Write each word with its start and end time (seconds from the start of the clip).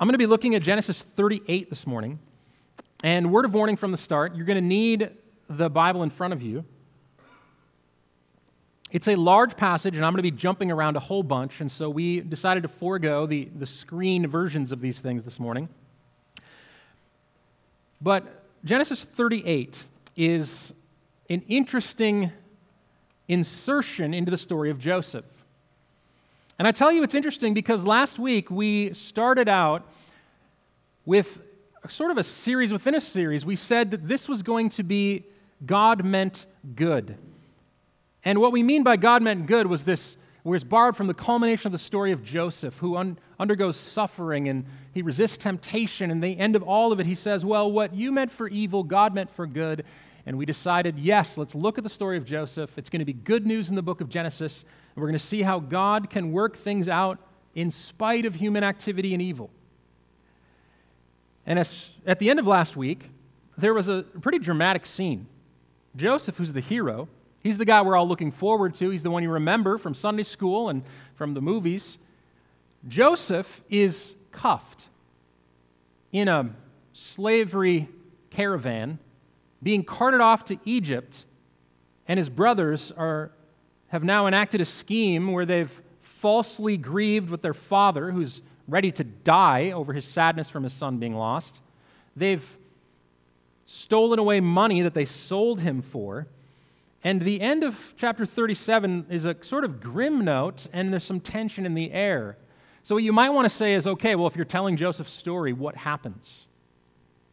I'm 0.00 0.06
going 0.06 0.12
to 0.14 0.18
be 0.18 0.26
looking 0.26 0.54
at 0.54 0.62
Genesis 0.62 1.02
38 1.02 1.70
this 1.70 1.84
morning. 1.84 2.20
And 3.02 3.32
word 3.32 3.44
of 3.44 3.52
warning 3.52 3.76
from 3.76 3.90
the 3.90 3.96
start 3.96 4.36
you're 4.36 4.46
going 4.46 4.56
to 4.56 4.60
need 4.60 5.10
the 5.50 5.68
Bible 5.68 6.04
in 6.04 6.10
front 6.10 6.32
of 6.32 6.40
you. 6.40 6.64
It's 8.92 9.08
a 9.08 9.16
large 9.16 9.56
passage, 9.56 9.96
and 9.96 10.04
I'm 10.04 10.12
going 10.12 10.22
to 10.22 10.30
be 10.30 10.36
jumping 10.36 10.70
around 10.70 10.96
a 10.96 11.00
whole 11.00 11.24
bunch, 11.24 11.60
and 11.60 11.70
so 11.70 11.90
we 11.90 12.20
decided 12.20 12.62
to 12.62 12.68
forego 12.68 13.26
the, 13.26 13.48
the 13.56 13.66
screen 13.66 14.28
versions 14.28 14.70
of 14.70 14.80
these 14.80 15.00
things 15.00 15.24
this 15.24 15.40
morning. 15.40 15.68
But 18.00 18.44
Genesis 18.64 19.02
38 19.02 19.84
is 20.16 20.72
an 21.28 21.42
interesting 21.48 22.30
insertion 23.26 24.14
into 24.14 24.30
the 24.30 24.38
story 24.38 24.70
of 24.70 24.78
Joseph. 24.78 25.26
And 26.58 26.66
I 26.66 26.72
tell 26.72 26.90
you 26.90 27.04
it's 27.04 27.14
interesting 27.14 27.54
because 27.54 27.84
last 27.84 28.18
week 28.18 28.50
we 28.50 28.92
started 28.92 29.48
out 29.48 29.86
with 31.06 31.40
sort 31.88 32.10
of 32.10 32.18
a 32.18 32.24
series 32.24 32.72
within 32.72 32.96
a 32.96 33.00
series. 33.00 33.46
We 33.46 33.54
said 33.54 33.92
that 33.92 34.08
this 34.08 34.28
was 34.28 34.42
going 34.42 34.70
to 34.70 34.82
be 34.82 35.24
God 35.64 36.04
meant 36.04 36.46
good. 36.74 37.16
And 38.24 38.40
what 38.40 38.50
we 38.50 38.64
mean 38.64 38.82
by 38.82 38.96
God 38.96 39.22
meant 39.22 39.46
good 39.46 39.68
was 39.68 39.84
this, 39.84 40.16
where 40.42 40.56
it's 40.56 40.64
borrowed 40.64 40.96
from 40.96 41.06
the 41.06 41.14
culmination 41.14 41.66
of 41.68 41.72
the 41.72 41.78
story 41.78 42.10
of 42.10 42.24
Joseph, 42.24 42.76
who 42.78 42.96
un- 42.96 43.18
undergoes 43.38 43.76
suffering 43.76 44.48
and 44.48 44.66
he 44.92 45.00
resists 45.00 45.38
temptation. 45.38 46.10
And 46.10 46.22
the 46.22 46.36
end 46.38 46.56
of 46.56 46.64
all 46.64 46.90
of 46.90 46.98
it, 46.98 47.06
he 47.06 47.14
says, 47.14 47.44
Well, 47.44 47.70
what 47.70 47.94
you 47.94 48.10
meant 48.10 48.32
for 48.32 48.48
evil, 48.48 48.82
God 48.82 49.14
meant 49.14 49.30
for 49.30 49.46
good. 49.46 49.84
And 50.26 50.36
we 50.36 50.44
decided, 50.44 50.98
yes, 50.98 51.38
let's 51.38 51.54
look 51.54 51.78
at 51.78 51.84
the 51.84 51.90
story 51.90 52.18
of 52.18 52.26
Joseph. 52.26 52.76
It's 52.76 52.90
going 52.90 52.98
to 52.98 53.06
be 53.06 53.14
good 53.14 53.46
news 53.46 53.70
in 53.70 53.76
the 53.76 53.82
book 53.82 54.02
of 54.02 54.10
Genesis. 54.10 54.66
We're 54.98 55.06
going 55.06 55.18
to 55.18 55.24
see 55.24 55.42
how 55.42 55.60
God 55.60 56.10
can 56.10 56.32
work 56.32 56.56
things 56.56 56.88
out 56.88 57.18
in 57.54 57.70
spite 57.70 58.26
of 58.26 58.36
human 58.36 58.64
activity 58.64 59.14
and 59.14 59.22
evil. 59.22 59.50
And 61.46 61.58
as, 61.58 61.92
at 62.06 62.18
the 62.18 62.28
end 62.28 62.38
of 62.38 62.46
last 62.46 62.76
week, 62.76 63.10
there 63.56 63.72
was 63.72 63.88
a 63.88 64.02
pretty 64.20 64.38
dramatic 64.38 64.84
scene. 64.84 65.26
Joseph, 65.96 66.36
who's 66.36 66.52
the 66.52 66.60
hero, 66.60 67.08
he's 67.42 67.58
the 67.58 67.64
guy 67.64 67.80
we're 67.80 67.96
all 67.96 68.08
looking 68.08 68.30
forward 68.30 68.74
to. 68.74 68.90
He's 68.90 69.02
the 69.02 69.10
one 69.10 69.22
you 69.22 69.30
remember 69.30 69.78
from 69.78 69.94
Sunday 69.94 70.24
school 70.24 70.68
and 70.68 70.82
from 71.14 71.34
the 71.34 71.40
movies. 71.40 71.96
Joseph 72.86 73.62
is 73.68 74.14
cuffed 74.30 74.84
in 76.12 76.28
a 76.28 76.50
slavery 76.92 77.88
caravan, 78.30 78.98
being 79.62 79.84
carted 79.84 80.20
off 80.20 80.44
to 80.46 80.58
Egypt, 80.64 81.24
and 82.06 82.18
his 82.18 82.28
brothers 82.28 82.92
are 82.96 83.30
have 83.88 84.04
now 84.04 84.26
enacted 84.26 84.60
a 84.60 84.64
scheme 84.64 85.32
where 85.32 85.46
they've 85.46 85.82
falsely 86.02 86.76
grieved 86.76 87.30
with 87.30 87.42
their 87.42 87.54
father, 87.54 88.10
who's 88.10 88.42
ready 88.66 88.92
to 88.92 89.04
die 89.04 89.70
over 89.70 89.92
his 89.92 90.04
sadness 90.04 90.50
from 90.50 90.64
his 90.64 90.72
son 90.72 90.98
being 90.98 91.14
lost. 91.14 91.60
They've 92.16 92.58
stolen 93.66 94.18
away 94.18 94.40
money 94.40 94.82
that 94.82 94.94
they 94.94 95.04
sold 95.04 95.60
him 95.60 95.82
for. 95.82 96.26
And 97.04 97.22
the 97.22 97.40
end 97.40 97.62
of 97.62 97.94
chapter 97.96 98.26
37 98.26 99.06
is 99.08 99.24
a 99.24 99.36
sort 99.42 99.64
of 99.64 99.80
grim 99.80 100.24
note, 100.24 100.66
and 100.72 100.92
there's 100.92 101.04
some 101.04 101.20
tension 101.20 101.64
in 101.64 101.74
the 101.74 101.92
air. 101.92 102.36
So, 102.82 102.96
what 102.96 103.04
you 103.04 103.12
might 103.12 103.30
want 103.30 103.48
to 103.48 103.54
say 103.54 103.74
is 103.74 103.86
okay, 103.86 104.14
well, 104.14 104.26
if 104.26 104.34
you're 104.34 104.44
telling 104.44 104.76
Joseph's 104.76 105.12
story, 105.12 105.52
what 105.52 105.76
happens? 105.76 106.46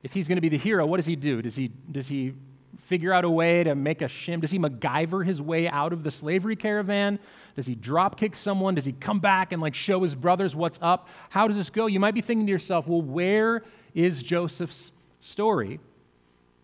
If 0.04 0.14
he's 0.14 0.28
going 0.28 0.36
to 0.36 0.42
be 0.42 0.50
the 0.50 0.58
hero, 0.58 0.86
what 0.86 0.98
does 0.98 1.08
he 1.08 1.16
do? 1.16 1.42
Does 1.42 1.56
he, 1.56 1.72
does 1.92 2.08
he 2.08 2.34
figure 2.80 3.14
out 3.14 3.26
a 3.26 3.30
way 3.30 3.64
to 3.64 3.76
make 3.76 4.02
a 4.02 4.06
shim? 4.06 4.42
Does 4.42 4.52
he 4.52 4.60
MacGyver 4.60 5.26
his 5.26 5.42
way 5.42 5.68
out 5.68 5.94
of 5.94 6.04
the 6.04 6.12
slavery 6.12 6.56
caravan? 6.56 7.20
Does 7.56 7.66
he 7.66 7.76
drop 7.76 8.20
kick 8.20 8.36
someone? 8.36 8.76
Does 8.76 8.86
he 8.86 8.92
come 8.94 9.20
back 9.20 9.52
and 9.52 9.62
like 9.62 9.76
show 9.76 10.04
his 10.04 10.16
brothers 10.16 10.56
what's 10.56 10.80
up? 10.82 11.08
How 11.30 11.48
does 11.48 11.58
this 11.58 11.70
go? 11.70 11.88
You 11.88 12.00
might 12.00 12.14
be 12.14 12.22
thinking 12.22 12.46
to 12.48 12.52
yourself, 12.52 12.88
well, 12.88 13.02
where 13.02 13.64
is 13.94 14.22
Joseph's 14.22 14.92
story? 15.22 15.80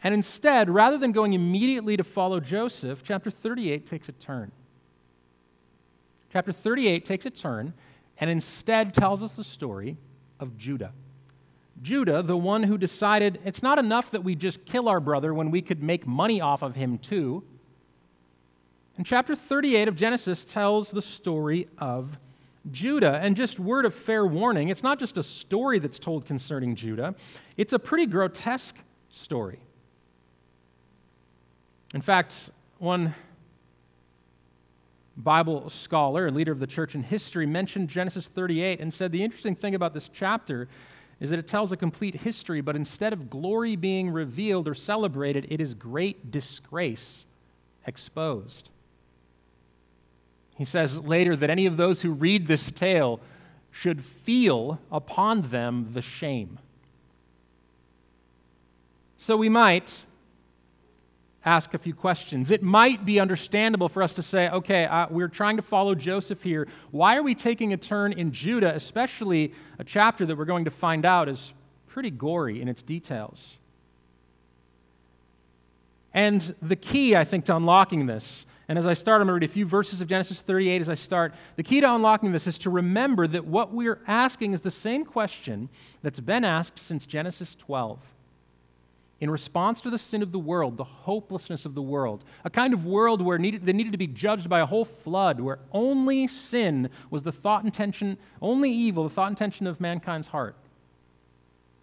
And 0.04 0.14
instead, 0.14 0.70
rather 0.70 0.98
than 0.98 1.12
going 1.12 1.34
immediately 1.34 1.96
to 1.96 2.04
follow 2.04 2.40
Joseph, 2.40 3.04
chapter 3.04 3.30
38 3.30 3.86
takes 3.86 4.10
a 4.10 4.14
turn. 4.14 4.52
Chapter 6.34 6.52
38 6.52 7.06
takes 7.06 7.26
a 7.26 7.30
turn 7.30 7.74
and 8.18 8.30
instead 8.30 8.94
tells 8.94 9.22
us 9.22 9.34
the 9.34 9.44
story 9.44 9.98
of 10.40 10.58
Judah. 10.58 10.94
Judah, 11.82 12.22
the 12.22 12.38
one 12.38 12.64
who 12.64 12.78
decided 12.78 13.40
it's 13.44 13.64
not 13.64 13.80
enough 13.80 14.12
that 14.12 14.24
we 14.24 14.36
just 14.36 14.66
kill 14.66 14.88
our 14.88 15.00
brother 15.00 15.34
when 15.34 15.50
we 15.50 15.62
could 15.62 15.82
make 15.82 16.06
money 16.06 16.40
off 16.40 16.62
of 16.62 16.76
him 16.76 16.98
too. 16.98 17.44
And 18.98 19.06
chapter 19.06 19.36
38 19.36 19.88
of 19.88 19.96
Genesis 19.96 20.46
tells 20.46 20.92
the 20.92 21.02
story 21.02 21.68
of 21.80 22.20
Judah. 22.72 23.20
And 23.24 23.36
just 23.36 23.60
word 23.60 23.86
of 23.86 23.96
fair 23.96 24.26
warning, 24.26 24.70
it's 24.70 24.84
not 24.84 25.00
just 25.00 25.18
a 25.18 25.24
story 25.24 25.80
that's 25.80 25.98
told 25.98 26.26
concerning 26.26 26.76
Judah, 26.76 27.16
it's 27.58 27.74
a 27.74 27.80
pretty 27.80 28.06
grotesque 28.06 28.76
story. 29.10 29.60
In 31.94 32.02
fact, 32.02 32.52
one 32.78 33.16
Bible 35.18 35.70
scholar 35.70 36.28
and 36.28 36.36
leader 36.36 36.52
of 36.52 36.60
the 36.60 36.68
church 36.68 36.96
in 36.96 37.04
history 37.04 37.46
mentioned 37.46 37.90
Genesis 37.90 38.28
38 38.28 38.80
and 38.80 38.94
said 38.94 39.12
the 39.12 39.24
interesting 39.24 39.56
thing 39.56 39.76
about 39.76 39.94
this 39.94 40.10
chapter 40.14 40.68
is 41.22 41.30
that 41.30 41.40
it 41.40 41.48
tells 41.48 41.72
a 41.72 41.78
complete 41.78 42.16
history, 42.16 42.60
but 42.60 42.76
instead 42.76 43.14
of 43.14 43.30
glory 43.30 43.76
being 43.76 44.10
revealed 44.10 44.68
or 44.68 44.74
celebrated, 44.74 45.46
it 45.50 45.62
is 45.62 45.76
great 45.76 46.32
disgrace 46.32 47.26
exposed. 47.86 48.70
He 50.58 50.66
says 50.66 50.98
later 50.98 51.36
that 51.36 51.50
any 51.50 51.68
of 51.68 51.78
those 51.78 52.02
who 52.02 52.12
read 52.12 52.48
this 52.48 52.72
tale 52.72 53.20
should 53.70 54.04
feel 54.04 54.80
upon 54.92 55.44
them 55.44 55.90
the 55.94 56.02
shame. 56.02 56.58
So 59.20 59.38
we 59.38 59.48
might 59.48 60.04
ask 61.46 61.74
a 61.74 61.78
few 61.78 61.94
questions. 61.94 62.52
It 62.52 62.62
might 62.62 63.06
be 63.06 63.20
understandable 63.20 63.90
for 63.90 64.04
us 64.04 64.14
to 64.16 64.22
say, 64.22 64.50
okay, 64.50 64.86
uh, 64.86 65.08
we're 65.10 65.28
trying 65.28 65.56
to 65.58 65.64
follow 65.64 65.96
Joseph 65.96 66.44
here. 66.44 66.68
Why 66.92 67.16
are 67.18 67.24
we 67.24 67.34
taking 67.34 67.74
a 67.74 67.78
turn 67.78 68.14
in 68.14 68.32
Judah, 68.32 68.74
especially 68.76 69.54
a 69.80 69.84
chapter 69.84 70.26
that 70.26 70.38
we're 70.38 70.46
going 70.46 70.66
to 70.66 70.72
find 70.72 71.06
out 71.06 71.28
is 71.28 71.54
pretty 71.88 72.12
gory 72.12 72.62
in 72.62 72.68
its 72.68 72.82
details? 72.82 73.58
And 76.14 76.56
the 76.62 76.76
key, 76.76 77.16
I 77.16 77.24
think, 77.24 77.46
to 77.46 77.56
unlocking 77.56 78.06
this, 78.06 78.46
and 78.68 78.78
as 78.78 78.86
I 78.86 78.94
start, 78.94 79.20
I'm 79.20 79.28
going 79.28 79.40
to 79.40 79.46
read 79.46 79.50
a 79.50 79.54
few 79.54 79.66
verses 79.66 80.00
of 80.00 80.08
Genesis 80.08 80.42
38 80.42 80.80
as 80.82 80.88
I 80.88 80.96
start. 80.96 81.34
The 81.58 81.64
key 81.64 81.82
to 81.82 81.94
unlocking 81.94 82.32
this 82.32 82.48
is 82.48 82.58
to 82.60 82.70
remember 82.70 83.28
that 83.28 83.46
what 83.46 83.74
we're 83.74 84.00
asking 84.08 84.54
is 84.54 84.62
the 84.62 84.72
same 84.72 85.04
question 85.04 85.68
that's 86.02 86.22
been 86.22 86.46
asked 86.46 86.80
since 86.80 87.06
Genesis 87.06 87.54
12 87.56 88.00
in 89.22 89.30
response 89.30 89.80
to 89.82 89.92
the 89.92 90.00
sin 90.00 90.24
of 90.24 90.32
the 90.32 90.40
world, 90.40 90.78
the 90.78 90.84
hopelessness 90.84 91.64
of 91.64 91.76
the 91.76 91.82
world, 91.82 92.24
a 92.44 92.50
kind 92.50 92.74
of 92.74 92.88
world 92.88 93.22
where 93.22 93.38
needed, 93.38 93.68
they 93.68 93.72
needed 93.72 93.92
to 93.92 93.98
be 93.98 94.08
judged 94.08 94.50
by 94.50 94.60
a 94.60 94.66
whole 94.66 94.84
flood, 94.84 95.40
where 95.40 95.60
only 95.72 96.28
sin 96.28 96.90
was 97.12 97.22
the 97.22 97.32
thought 97.32 97.64
intention, 97.64 98.18
only 98.42 98.72
evil, 98.72 99.04
the 99.04 99.12
thought 99.12 99.30
intention 99.30 99.68
of 99.68 99.80
mankind's 99.80 100.30
heart. 100.30 100.56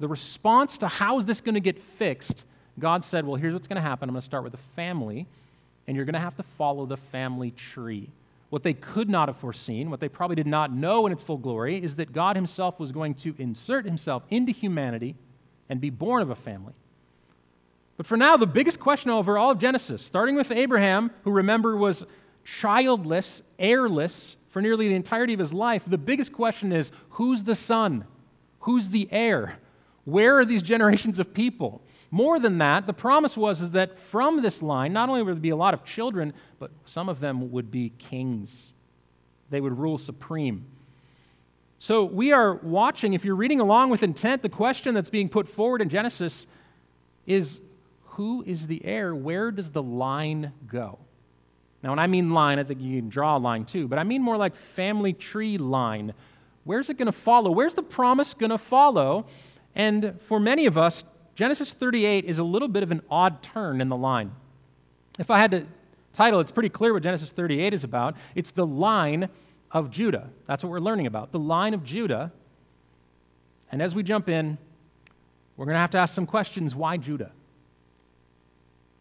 The 0.00 0.08
response 0.08 0.76
to 0.78 0.88
how 0.88 1.20
is 1.20 1.26
this 1.26 1.40
going 1.40 1.54
to 1.54 1.60
get 1.60 1.78
fixed, 1.78 2.42
God 2.76 3.04
said, 3.04 3.24
Well, 3.24 3.36
here's 3.36 3.54
what's 3.54 3.68
going 3.68 3.80
to 3.80 3.88
happen. 3.88 4.08
I'm 4.08 4.14
going 4.14 4.22
to 4.22 4.26
start 4.26 4.42
with 4.42 4.54
a 4.54 4.74
family, 4.74 5.28
and 5.86 5.96
you're 5.96 6.06
going 6.06 6.14
to 6.14 6.20
have 6.20 6.36
to 6.36 6.42
follow 6.42 6.86
the 6.86 6.96
family 6.96 7.52
tree. 7.52 8.10
What 8.50 8.64
they 8.64 8.74
could 8.74 9.08
not 9.08 9.28
have 9.28 9.36
foreseen, 9.36 9.90
what 9.90 10.00
they 10.00 10.08
probably 10.08 10.36
did 10.36 10.46
not 10.46 10.72
know 10.72 11.06
in 11.06 11.12
its 11.12 11.22
full 11.22 11.36
glory, 11.36 11.80
is 11.80 11.96
that 11.96 12.12
God 12.12 12.34
Himself 12.34 12.80
was 12.80 12.90
going 12.90 13.14
to 13.16 13.36
insert 13.38 13.84
Himself 13.84 14.24
into 14.28 14.50
humanity 14.50 15.14
and 15.68 15.80
be 15.80 15.90
born 15.90 16.20
of 16.20 16.30
a 16.30 16.34
family. 16.34 16.72
But 17.98 18.06
for 18.06 18.16
now, 18.16 18.36
the 18.36 18.46
biggest 18.46 18.78
question 18.78 19.10
over 19.10 19.36
all 19.36 19.50
of 19.50 19.58
Genesis, 19.58 20.02
starting 20.02 20.36
with 20.36 20.52
Abraham, 20.52 21.10
who 21.24 21.32
remember 21.32 21.76
was 21.76 22.06
childless, 22.44 23.42
heirless 23.58 24.36
for 24.50 24.62
nearly 24.62 24.88
the 24.88 24.94
entirety 24.94 25.34
of 25.34 25.40
his 25.40 25.52
life, 25.52 25.82
the 25.84 25.98
biggest 25.98 26.32
question 26.32 26.72
is 26.72 26.92
who's 27.10 27.42
the 27.42 27.56
son? 27.56 28.04
Who's 28.60 28.90
the 28.90 29.08
heir? 29.10 29.58
Where 30.04 30.38
are 30.38 30.44
these 30.44 30.62
generations 30.74 31.18
of 31.18 31.34
people? 31.34 31.82
More 32.12 32.38
than 32.38 32.58
that, 32.58 32.86
the 32.86 32.94
promise 32.94 33.36
was 33.36 33.60
is 33.60 33.70
that 33.72 33.98
from 33.98 34.42
this 34.42 34.62
line, 34.62 34.92
not 34.92 35.08
only 35.08 35.22
would 35.22 35.34
there 35.34 35.40
be 35.40 35.50
a 35.50 35.56
lot 35.56 35.74
of 35.74 35.84
children, 35.84 36.32
but 36.60 36.70
some 36.86 37.08
of 37.08 37.18
them 37.18 37.50
would 37.50 37.70
be 37.70 37.92
kings. 37.98 38.72
They 39.50 39.60
would 39.60 39.76
rule 39.76 39.98
supreme. 39.98 40.64
So 41.80 42.04
we 42.04 42.32
are 42.32 42.54
watching, 42.54 43.12
if 43.12 43.24
you're 43.24 43.34
reading 43.34 43.60
along 43.60 43.90
with 43.90 44.04
intent, 44.04 44.42
the 44.42 44.48
question 44.48 44.94
that's 44.94 45.10
being 45.10 45.28
put 45.28 45.48
forward 45.48 45.82
in 45.82 45.88
Genesis 45.88 46.46
is 47.26 47.60
who 48.18 48.42
is 48.44 48.66
the 48.66 48.84
heir? 48.84 49.14
Where 49.14 49.52
does 49.52 49.70
the 49.70 49.82
line 49.82 50.52
go? 50.66 50.98
Now, 51.84 51.90
when 51.90 52.00
I 52.00 52.08
mean 52.08 52.32
line, 52.32 52.58
I 52.58 52.64
think 52.64 52.80
you 52.80 52.98
can 52.98 53.08
draw 53.08 53.36
a 53.36 53.38
line 53.38 53.64
too, 53.64 53.86
but 53.86 53.96
I 53.96 54.02
mean 54.02 54.22
more 54.22 54.36
like 54.36 54.56
family 54.56 55.12
tree 55.12 55.56
line. 55.56 56.14
Where's 56.64 56.90
it 56.90 56.98
going 56.98 57.06
to 57.06 57.12
follow? 57.12 57.52
Where's 57.52 57.76
the 57.76 57.82
promise 57.84 58.34
going 58.34 58.50
to 58.50 58.58
follow? 58.58 59.26
And 59.76 60.20
for 60.22 60.40
many 60.40 60.66
of 60.66 60.76
us, 60.76 61.04
Genesis 61.36 61.72
38 61.72 62.24
is 62.24 62.40
a 62.40 62.42
little 62.42 62.66
bit 62.66 62.82
of 62.82 62.90
an 62.90 63.02
odd 63.08 63.40
turn 63.40 63.80
in 63.80 63.88
the 63.88 63.96
line. 63.96 64.32
If 65.20 65.30
I 65.30 65.38
had 65.38 65.52
to 65.52 65.66
title, 66.12 66.40
it's 66.40 66.50
pretty 66.50 66.70
clear 66.70 66.92
what 66.92 67.04
Genesis 67.04 67.30
38 67.30 67.72
is 67.72 67.84
about. 67.84 68.16
It's 68.34 68.50
the 68.50 68.66
line 68.66 69.28
of 69.70 69.92
Judah. 69.92 70.30
That's 70.48 70.64
what 70.64 70.70
we're 70.70 70.80
learning 70.80 71.06
about. 71.06 71.30
The 71.30 71.38
line 71.38 71.72
of 71.72 71.84
Judah 71.84 72.32
And 73.70 73.80
as 73.80 73.94
we 73.94 74.02
jump 74.02 74.28
in, 74.28 74.58
we're 75.56 75.66
going 75.66 75.76
to 75.76 75.80
have 75.80 75.92
to 75.92 75.98
ask 75.98 76.16
some 76.16 76.26
questions. 76.26 76.74
Why 76.74 76.96
Judah? 76.96 77.30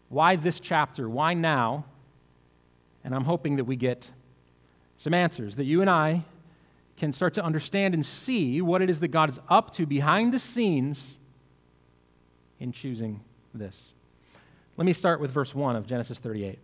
Why 0.08 0.36
this 0.36 0.60
chapter? 0.60 1.08
Why 1.08 1.34
now? 1.34 1.84
And 3.04 3.14
I'm 3.14 3.24
hoping 3.24 3.56
that 3.56 3.64
we 3.64 3.76
get 3.76 4.10
some 4.98 5.14
answers, 5.14 5.56
that 5.56 5.64
you 5.64 5.80
and 5.80 5.88
I 5.88 6.24
can 6.96 7.12
start 7.12 7.34
to 7.34 7.44
understand 7.44 7.94
and 7.94 8.04
see 8.04 8.60
what 8.60 8.82
it 8.82 8.90
is 8.90 9.00
that 9.00 9.08
God 9.08 9.30
is 9.30 9.38
up 9.48 9.72
to 9.74 9.86
behind 9.86 10.32
the 10.32 10.38
scenes 10.38 11.16
in 12.58 12.72
choosing 12.72 13.20
this. 13.54 13.92
Let 14.76 14.84
me 14.84 14.92
start 14.92 15.20
with 15.20 15.30
verse 15.30 15.54
1 15.54 15.76
of 15.76 15.86
Genesis 15.86 16.18
38. 16.18 16.58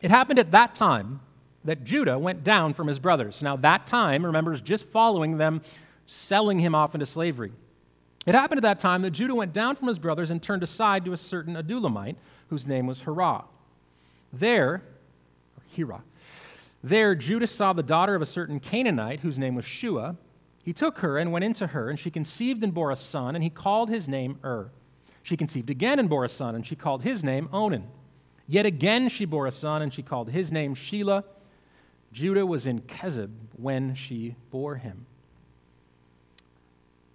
It 0.00 0.10
happened 0.10 0.38
at 0.38 0.50
that 0.52 0.74
time 0.74 1.20
that 1.64 1.84
Judah 1.84 2.18
went 2.18 2.44
down 2.44 2.72
from 2.74 2.86
his 2.86 2.98
brothers. 2.98 3.42
Now, 3.42 3.56
that 3.56 3.86
time, 3.86 4.24
remember, 4.24 4.52
is 4.52 4.60
just 4.60 4.84
following 4.84 5.38
them 5.38 5.60
selling 6.06 6.58
him 6.58 6.74
off 6.74 6.94
into 6.94 7.06
slavery. 7.06 7.52
It 8.28 8.34
happened 8.34 8.58
at 8.58 8.62
that 8.62 8.78
time 8.78 9.00
that 9.02 9.12
Judah 9.12 9.34
went 9.34 9.54
down 9.54 9.74
from 9.74 9.88
his 9.88 9.98
brothers 9.98 10.28
and 10.28 10.42
turned 10.42 10.62
aside 10.62 11.02
to 11.06 11.14
a 11.14 11.16
certain 11.16 11.54
Adullamite 11.54 12.16
whose 12.50 12.66
name 12.66 12.86
was 12.86 13.00
Hirah. 13.00 13.44
There, 14.34 14.82
or 15.56 15.62
Hirah, 15.74 16.02
there 16.84 17.14
Judah 17.14 17.46
saw 17.46 17.72
the 17.72 17.82
daughter 17.82 18.14
of 18.14 18.20
a 18.20 18.26
certain 18.26 18.60
Canaanite 18.60 19.20
whose 19.20 19.38
name 19.38 19.54
was 19.54 19.64
Shua. 19.64 20.16
He 20.62 20.74
took 20.74 20.98
her 20.98 21.16
and 21.16 21.32
went 21.32 21.46
into 21.46 21.68
her, 21.68 21.88
and 21.88 21.98
she 21.98 22.10
conceived 22.10 22.62
and 22.62 22.74
bore 22.74 22.90
a 22.90 22.96
son, 22.96 23.34
and 23.34 23.42
he 23.42 23.48
called 23.48 23.88
his 23.88 24.06
name 24.06 24.38
Ur. 24.44 24.72
She 25.22 25.34
conceived 25.34 25.70
again 25.70 25.98
and 25.98 26.10
bore 26.10 26.26
a 26.26 26.28
son, 26.28 26.54
and 26.54 26.66
she 26.66 26.76
called 26.76 27.04
his 27.04 27.24
name 27.24 27.48
Onan. 27.50 27.86
Yet 28.46 28.66
again 28.66 29.08
she 29.08 29.24
bore 29.24 29.46
a 29.46 29.52
son, 29.52 29.80
and 29.80 29.94
she 29.94 30.02
called 30.02 30.28
his 30.28 30.52
name 30.52 30.74
Shelah. 30.74 31.24
Judah 32.12 32.44
was 32.44 32.66
in 32.66 32.82
Kezib 32.82 33.30
when 33.56 33.94
she 33.94 34.36
bore 34.50 34.76
him. 34.76 35.06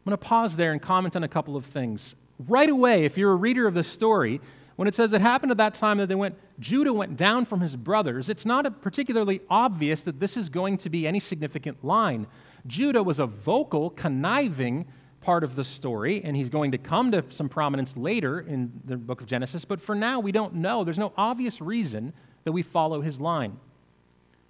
I'm 0.06 0.10
going 0.10 0.18
to 0.18 0.26
pause 0.26 0.58
there 0.58 0.74
and 0.74 0.82
comment 0.82 1.16
on 1.16 1.24
a 1.24 1.30
couple 1.30 1.56
of 1.56 1.66
things. 1.66 2.16
Right 2.38 2.70
away, 2.70 3.06
if 3.06 3.18
you're 3.18 3.32
a 3.32 3.36
reader 3.36 3.68
of 3.68 3.74
the 3.74 3.86
story, 3.86 4.42
when 4.76 4.88
it 4.88 4.96
says 4.96 5.14
it 5.14 5.22
happened 5.22 5.52
at 5.52 5.58
that 5.58 5.74
time 5.74 5.98
that 6.00 6.08
they 6.08 6.16
went, 6.16 6.36
Judah 6.60 6.92
went 6.92 7.16
down 7.16 7.46
from 7.46 7.62
his 7.62 7.78
brothers, 7.78 8.28
it's 8.28 8.46
not 8.46 8.82
particularly 8.82 9.40
obvious 9.50 10.02
that 10.02 10.20
this 10.20 10.36
is 10.36 10.50
going 10.50 10.78
to 10.80 10.90
be 10.90 11.08
any 11.08 11.22
significant 11.22 11.86
line. 11.86 12.28
Judah 12.68 13.02
was 13.02 13.18
a 13.18 13.26
vocal, 13.26 13.92
conniving 13.92 14.86
part 15.22 15.46
of 15.46 15.56
the 15.56 15.64
story, 15.64 16.22
and 16.22 16.36
he's 16.36 16.50
going 16.50 16.72
to 16.72 16.78
come 16.78 17.12
to 17.12 17.24
some 17.30 17.48
prominence 17.48 17.96
later 17.96 18.42
in 18.42 18.82
the 18.84 18.98
book 18.98 19.22
of 19.22 19.28
Genesis, 19.28 19.64
but 19.64 19.80
for 19.80 19.96
now, 19.96 20.20
we 20.20 20.34
don't 20.34 20.56
know. 20.56 20.84
There's 20.84 20.98
no 20.98 21.14
obvious 21.16 21.62
reason 21.62 22.12
that 22.44 22.52
we 22.52 22.62
follow 22.62 23.00
his 23.00 23.22
line. 23.22 23.58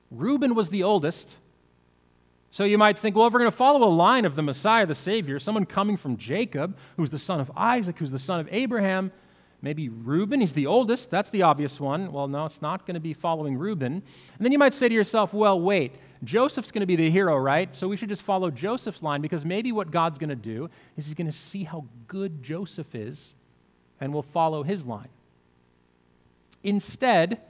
Reuben 0.09 0.55
was 0.55 0.69
the 0.69 0.81
oldest, 0.81 1.35
so 2.53 2.65
you 2.65 2.77
might 2.77 2.99
think, 2.99 3.15
well, 3.15 3.25
if 3.25 3.33
we're 3.33 3.39
going 3.39 3.51
to 3.51 3.57
follow 3.57 3.83
a 3.83 3.89
line 3.89 4.25
of 4.25 4.35
the 4.35 4.43
Messiah, 4.43 4.85
the 4.85 4.93
Savior, 4.93 5.39
someone 5.39 5.65
coming 5.65 5.97
from 5.97 6.17
Jacob, 6.17 6.77
who's 6.97 7.09
the 7.09 7.17
son 7.17 7.39
of 7.39 7.51
Isaac, 7.57 7.97
who's 7.97 8.11
the 8.11 8.19
son 8.19 8.39
of 8.39 8.47
Abraham, 8.51 9.11
maybe 9.63 9.89
Reuben, 9.89 10.39
he's 10.39 10.53
the 10.53 10.67
oldest, 10.67 11.09
that's 11.09 11.31
the 11.31 11.41
obvious 11.41 11.79
one. 11.79 12.11
Well, 12.11 12.27
no, 12.27 12.45
it's 12.45 12.61
not 12.61 12.85
going 12.85 12.93
to 12.93 12.99
be 12.99 13.15
following 13.15 13.57
Reuben. 13.57 13.93
And 13.93 14.45
then 14.45 14.51
you 14.51 14.59
might 14.59 14.75
say 14.75 14.87
to 14.87 14.93
yourself, 14.93 15.33
well, 15.33 15.59
wait, 15.59 15.95
Joseph's 16.23 16.69
going 16.69 16.81
to 16.81 16.85
be 16.85 16.95
the 16.95 17.09
hero, 17.09 17.35
right? 17.37 17.75
So 17.75 17.87
we 17.87 17.97
should 17.97 18.09
just 18.09 18.21
follow 18.21 18.51
Joseph's 18.51 19.01
line 19.01 19.21
because 19.21 19.43
maybe 19.43 19.71
what 19.71 19.89
God's 19.89 20.19
going 20.19 20.29
to 20.29 20.35
do 20.35 20.69
is 20.95 21.07
he's 21.07 21.15
going 21.15 21.25
to 21.25 21.35
see 21.35 21.63
how 21.63 21.85
good 22.07 22.43
Joseph 22.43 22.93
is 22.93 23.33
and 23.99 24.13
we'll 24.13 24.21
follow 24.21 24.61
his 24.61 24.85
line. 24.85 25.09
Instead, 26.63 27.41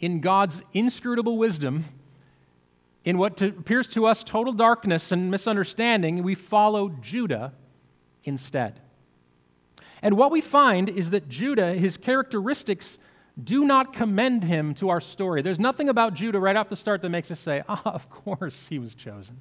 in 0.00 0.20
God's 0.20 0.64
inscrutable 0.72 1.38
wisdom, 1.38 1.84
in 3.04 3.18
what 3.18 3.36
to, 3.38 3.48
appears 3.48 3.88
to 3.88 4.06
us 4.06 4.24
total 4.24 4.52
darkness 4.52 5.12
and 5.12 5.30
misunderstanding, 5.30 6.22
we 6.22 6.34
follow 6.34 6.88
Judah 6.88 7.52
instead. 8.24 8.80
And 10.02 10.16
what 10.16 10.30
we 10.30 10.40
find 10.40 10.88
is 10.88 11.10
that 11.10 11.28
Judah, 11.28 11.74
his 11.74 11.96
characteristics, 11.96 12.98
do 13.42 13.64
not 13.64 13.92
commend 13.92 14.44
him 14.44 14.74
to 14.74 14.88
our 14.88 15.00
story. 15.00 15.42
There's 15.42 15.58
nothing 15.58 15.88
about 15.88 16.14
Judah 16.14 16.38
right 16.38 16.56
off 16.56 16.68
the 16.68 16.76
start 16.76 17.02
that 17.02 17.08
makes 17.10 17.30
us 17.30 17.40
say, 17.40 17.62
ah, 17.68 17.82
of 17.84 18.08
course 18.10 18.66
he 18.68 18.78
was 18.78 18.94
chosen. 18.94 19.40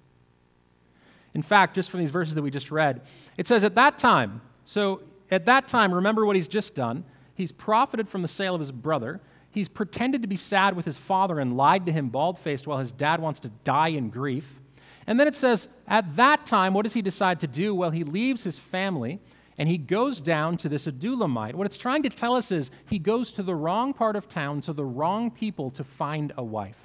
In 1.33 1.41
fact, 1.41 1.75
just 1.75 1.89
from 1.89 1.99
these 1.99 2.11
verses 2.11 2.35
that 2.35 2.41
we 2.41 2.51
just 2.51 2.71
read, 2.71 3.01
it 3.37 3.47
says, 3.47 3.63
at 3.63 3.75
that 3.75 3.97
time, 3.97 4.41
so 4.65 5.01
at 5.31 5.45
that 5.45 5.67
time, 5.67 5.93
remember 5.93 6.25
what 6.25 6.35
he's 6.35 6.47
just 6.47 6.75
done. 6.75 7.03
He's 7.35 7.51
profited 7.51 8.07
from 8.07 8.21
the 8.21 8.27
sale 8.27 8.53
of 8.53 8.61
his 8.61 8.71
brother. 8.71 9.19
He's 9.53 9.69
pretended 9.69 10.23
to 10.23 10.27
be 10.27 10.35
sad 10.35 10.75
with 10.75 10.85
his 10.85 10.97
father 10.97 11.39
and 11.39 11.55
lied 11.55 11.85
to 11.85 11.91
him 11.91 12.09
bald 12.09 12.39
faced 12.39 12.65
while 12.65 12.79
his 12.79 12.91
dad 12.91 13.21
wants 13.21 13.39
to 13.41 13.51
die 13.63 13.89
in 13.89 14.09
grief. 14.09 14.59
And 15.05 15.19
then 15.19 15.27
it 15.27 15.35
says, 15.35 15.67
at 15.87 16.15
that 16.15 16.45
time, 16.47 16.73
what 16.73 16.83
does 16.83 16.93
he 16.93 17.03
decide 17.03 17.39
to 17.41 17.47
do? 17.47 17.75
Well, 17.75 17.91
he 17.91 18.03
leaves 18.03 18.43
his 18.43 18.57
family 18.57 19.19
and 19.57 19.69
he 19.69 19.77
goes 19.77 20.19
down 20.19 20.57
to 20.57 20.69
this 20.69 20.87
Adullamite. 20.87 21.53
What 21.53 21.67
it's 21.67 21.77
trying 21.77 22.01
to 22.01 22.09
tell 22.09 22.35
us 22.35 22.51
is 22.51 22.71
he 22.89 22.97
goes 22.97 23.31
to 23.33 23.43
the 23.43 23.53
wrong 23.53 23.93
part 23.93 24.15
of 24.15 24.27
town, 24.27 24.61
to 24.61 24.73
the 24.73 24.83
wrong 24.83 25.29
people 25.29 25.69
to 25.71 25.83
find 25.83 26.33
a 26.35 26.43
wife. 26.43 26.79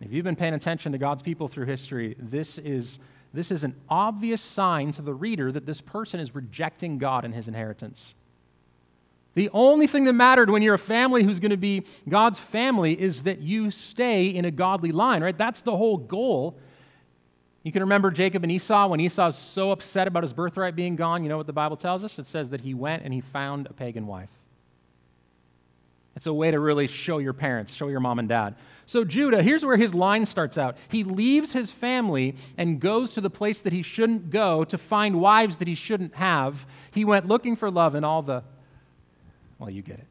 If 0.00 0.12
you've 0.12 0.24
been 0.24 0.36
paying 0.36 0.52
attention 0.52 0.92
to 0.92 0.98
God's 0.98 1.22
people 1.22 1.48
through 1.48 1.64
history, 1.64 2.16
this 2.18 2.58
is, 2.58 2.98
this 3.32 3.50
is 3.50 3.64
an 3.64 3.76
obvious 3.88 4.42
sign 4.42 4.92
to 4.92 5.00
the 5.00 5.14
reader 5.14 5.50
that 5.50 5.64
this 5.64 5.80
person 5.80 6.20
is 6.20 6.34
rejecting 6.34 6.98
God 6.98 7.24
and 7.24 7.34
his 7.34 7.48
inheritance. 7.48 8.14
The 9.36 9.50
only 9.52 9.86
thing 9.86 10.04
that 10.04 10.14
mattered 10.14 10.48
when 10.48 10.62
you're 10.62 10.74
a 10.74 10.78
family 10.78 11.22
who's 11.22 11.40
going 11.40 11.50
to 11.50 11.58
be 11.58 11.84
God's 12.08 12.38
family 12.38 12.98
is 12.98 13.24
that 13.24 13.40
you 13.42 13.70
stay 13.70 14.28
in 14.28 14.46
a 14.46 14.50
godly 14.50 14.92
line, 14.92 15.22
right? 15.22 15.36
That's 15.36 15.60
the 15.60 15.76
whole 15.76 15.98
goal. 15.98 16.56
You 17.62 17.70
can 17.70 17.82
remember 17.82 18.10
Jacob 18.10 18.44
and 18.44 18.50
Esau 18.50 18.88
when 18.88 18.98
Esau's 18.98 19.36
so 19.36 19.72
upset 19.72 20.08
about 20.08 20.22
his 20.22 20.32
birthright 20.32 20.74
being 20.74 20.96
gone. 20.96 21.22
You 21.22 21.28
know 21.28 21.36
what 21.36 21.46
the 21.46 21.52
Bible 21.52 21.76
tells 21.76 22.02
us? 22.02 22.18
It 22.18 22.26
says 22.26 22.48
that 22.48 22.62
he 22.62 22.72
went 22.72 23.02
and 23.02 23.12
he 23.12 23.20
found 23.20 23.66
a 23.66 23.74
pagan 23.74 24.06
wife. 24.06 24.30
It's 26.16 26.26
a 26.26 26.32
way 26.32 26.50
to 26.50 26.58
really 26.58 26.88
show 26.88 27.18
your 27.18 27.34
parents, 27.34 27.74
show 27.74 27.88
your 27.88 28.00
mom 28.00 28.18
and 28.18 28.30
dad. 28.30 28.54
So, 28.86 29.04
Judah, 29.04 29.42
here's 29.42 29.66
where 29.66 29.76
his 29.76 29.92
line 29.92 30.24
starts 30.24 30.56
out. 30.56 30.78
He 30.88 31.04
leaves 31.04 31.52
his 31.52 31.70
family 31.70 32.36
and 32.56 32.80
goes 32.80 33.12
to 33.12 33.20
the 33.20 33.28
place 33.28 33.60
that 33.60 33.74
he 33.74 33.82
shouldn't 33.82 34.30
go 34.30 34.64
to 34.64 34.78
find 34.78 35.20
wives 35.20 35.58
that 35.58 35.68
he 35.68 35.74
shouldn't 35.74 36.14
have. 36.14 36.64
He 36.90 37.04
went 37.04 37.28
looking 37.28 37.54
for 37.54 37.70
love 37.70 37.94
in 37.94 38.02
all 38.02 38.22
the 38.22 38.42
well, 39.58 39.70
you 39.70 39.82
get 39.82 39.98
it, 39.98 40.06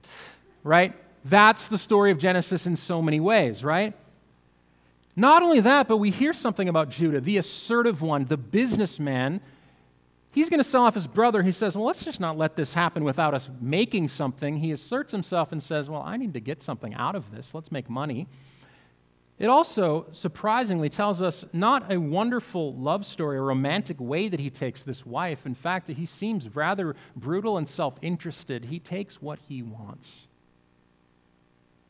right? 0.63 0.93
That's 1.23 1.67
the 1.67 1.77
story 1.77 2.11
of 2.11 2.19
Genesis 2.19 2.67
in 2.67 2.75
so 2.75 3.01
many 3.01 3.19
ways, 3.19 3.63
right? 3.63 3.93
Not 5.15 5.43
only 5.43 5.59
that, 5.61 5.87
but 5.87 5.97
we 5.97 6.11
hear 6.11 6.33
something 6.33 6.67
about 6.67 6.89
Judah, 6.89 7.21
the 7.21 7.37
assertive 7.37 8.01
one, 8.01 8.25
the 8.25 8.37
businessman. 8.37 9.39
He's 10.33 10.49
going 10.49 10.59
to 10.59 10.69
sell 10.69 10.83
off 10.83 10.95
his 10.95 11.07
brother. 11.07 11.41
He 11.41 11.53
says, 11.53 11.75
Well, 11.75 11.85
let's 11.85 12.03
just 12.03 12.19
not 12.19 12.37
let 12.37 12.57
this 12.57 12.73
happen 12.73 13.05
without 13.05 13.33
us 13.33 13.49
making 13.61 14.09
something. 14.09 14.57
He 14.57 14.73
asserts 14.73 15.11
himself 15.11 15.53
and 15.53 15.63
says, 15.63 15.89
Well, 15.89 16.01
I 16.01 16.17
need 16.17 16.33
to 16.33 16.41
get 16.41 16.61
something 16.61 16.93
out 16.95 17.15
of 17.15 17.31
this. 17.31 17.53
Let's 17.53 17.71
make 17.71 17.89
money. 17.89 18.27
It 19.37 19.47
also 19.47 20.07
surprisingly 20.11 20.87
tells 20.87 21.21
us 21.21 21.43
not 21.51 21.91
a 21.91 21.99
wonderful 21.99 22.73
love 22.73 23.05
story, 23.05 23.37
a 23.37 23.41
romantic 23.41 23.99
way 23.99 24.29
that 24.29 24.39
he 24.39 24.49
takes 24.49 24.83
this 24.83 25.05
wife. 25.05 25.45
In 25.45 25.55
fact, 25.55 25.89
he 25.89 26.05
seems 26.05 26.55
rather 26.55 26.95
brutal 27.17 27.57
and 27.57 27.67
self 27.67 27.99
interested. 28.01 28.65
He 28.65 28.79
takes 28.79 29.21
what 29.21 29.39
he 29.49 29.61
wants. 29.61 30.27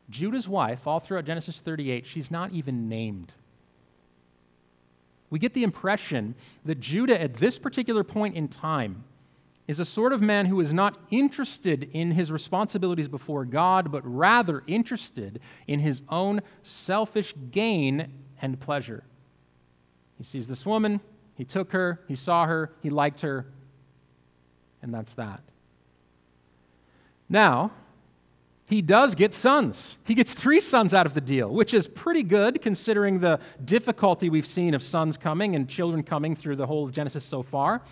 Judah's 0.10 0.48
wife, 0.48 0.88
all 0.88 1.00
throughout 1.00 1.26
Genesis 1.26 1.60
38, 1.60 2.06
she's 2.06 2.32
not 2.32 2.52
even 2.52 2.90
named. 2.90 3.34
We 5.30 5.40
get 5.40 5.54
the 5.54 5.64
impression 5.64 6.36
that 6.64 6.80
Judah, 6.80 7.20
at 7.20 7.36
this 7.36 7.60
particular 7.60 8.04
point 8.04 8.36
in 8.36 8.48
time, 8.48 9.04
is 9.68 9.80
a 9.80 9.86
sort 9.86 10.14
of 10.14 10.22
man 10.22 10.46
who 10.46 10.60
is 10.60 10.72
not 10.72 10.98
interested 11.10 11.90
in 11.92 12.12
his 12.12 12.32
responsibilities 12.32 13.08
before 13.08 13.46
God, 13.46 13.92
but 13.92 14.02
rather 14.06 14.64
interested 14.68 15.40
in 15.68 15.80
his 15.80 16.02
own 16.10 16.42
selfish 16.64 17.34
gain 17.52 18.12
and 18.42 18.60
pleasure. 18.60 19.04
He 20.18 20.24
sees 20.24 20.48
this 20.48 20.66
woman, 20.66 21.02
he 21.36 21.44
took 21.44 21.72
her, 21.72 22.02
he 22.08 22.16
saw 22.16 22.46
her, 22.46 22.72
he 22.82 22.90
liked 22.90 23.22
her, 23.22 23.48
and 24.82 24.94
that's 24.94 25.14
that. 25.16 25.42
Now, 27.28 27.72
he 28.68 28.82
does 28.82 29.14
get 29.14 29.34
sons. 29.34 29.98
He 30.06 30.16
gets 30.16 30.34
three 30.34 30.60
sons 30.60 30.94
out 30.94 31.06
of 31.06 31.14
the 31.14 31.22
deal, 31.22 31.50
which 31.50 31.74
is 31.74 31.88
pretty 31.88 32.24
good 32.24 32.62
considering 32.62 33.20
the 33.20 33.40
difficulty 33.64 34.30
we've 34.30 34.46
seen 34.46 34.74
of 34.74 34.82
sons 34.82 35.18
coming 35.18 35.56
and 35.56 35.68
children 35.68 36.02
coming 36.02 36.36
through 36.36 36.56
the 36.56 36.66
whole 36.66 36.86
of 36.86 36.92
Genesis 36.92 37.26
so 37.26 37.44
far. 37.44 37.84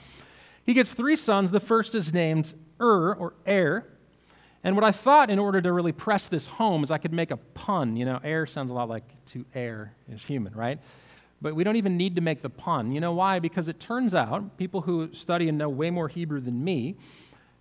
He 0.66 0.74
gets 0.74 0.94
three 0.94 1.16
sons. 1.16 1.52
The 1.52 1.60
first 1.60 1.94
is 1.96 2.14
named 2.14 2.54
Ur 2.80 3.14
or 3.14 3.34
Er. 3.48 3.86
And 4.64 4.76
what 4.76 4.86
I 4.86 4.92
thought 4.92 5.30
in 5.30 5.40
order 5.40 5.62
to 5.62 5.74
really 5.74 5.92
press 5.92 6.30
this 6.30 6.46
home 6.46 6.84
is 6.84 6.92
I 6.92 6.98
could 6.98 7.12
make 7.12 7.32
a 7.32 7.38
pun. 7.38 7.98
You 7.98 8.06
know, 8.06 8.20
air 8.24 8.46
sounds 8.46 8.72
a 8.72 8.74
lot 8.74 8.88
like 8.88 9.04
to 9.28 9.46
err 9.54 9.94
is 10.10 10.24
human, 10.24 10.54
right? 10.54 10.80
But 11.42 11.56
we 11.56 11.66
don't 11.66 11.76
even 11.76 11.98
need 11.98 12.16
to 12.16 12.22
make 12.22 12.42
the 12.42 12.50
pun. 12.50 12.94
You 12.94 13.02
know 13.02 13.12
why? 13.12 13.40
Because 13.40 13.68
it 13.68 13.80
turns 13.80 14.16
out 14.16 14.58
people 14.58 14.82
who 14.82 15.14
study 15.14 15.50
and 15.50 15.58
know 15.58 15.68
way 15.68 15.90
more 15.90 16.08
Hebrew 16.08 16.40
than 16.40 16.64
me 16.64 16.96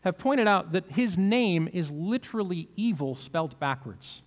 have 0.03 0.19
pointed 0.19 0.47
out 0.47 0.73
that 0.73 0.91
his 0.93 1.19
name 1.19 1.69
is 1.73 1.91
literally 1.91 2.69
evil 2.77 3.17
spelled 3.17 3.59
backwards. 3.59 4.23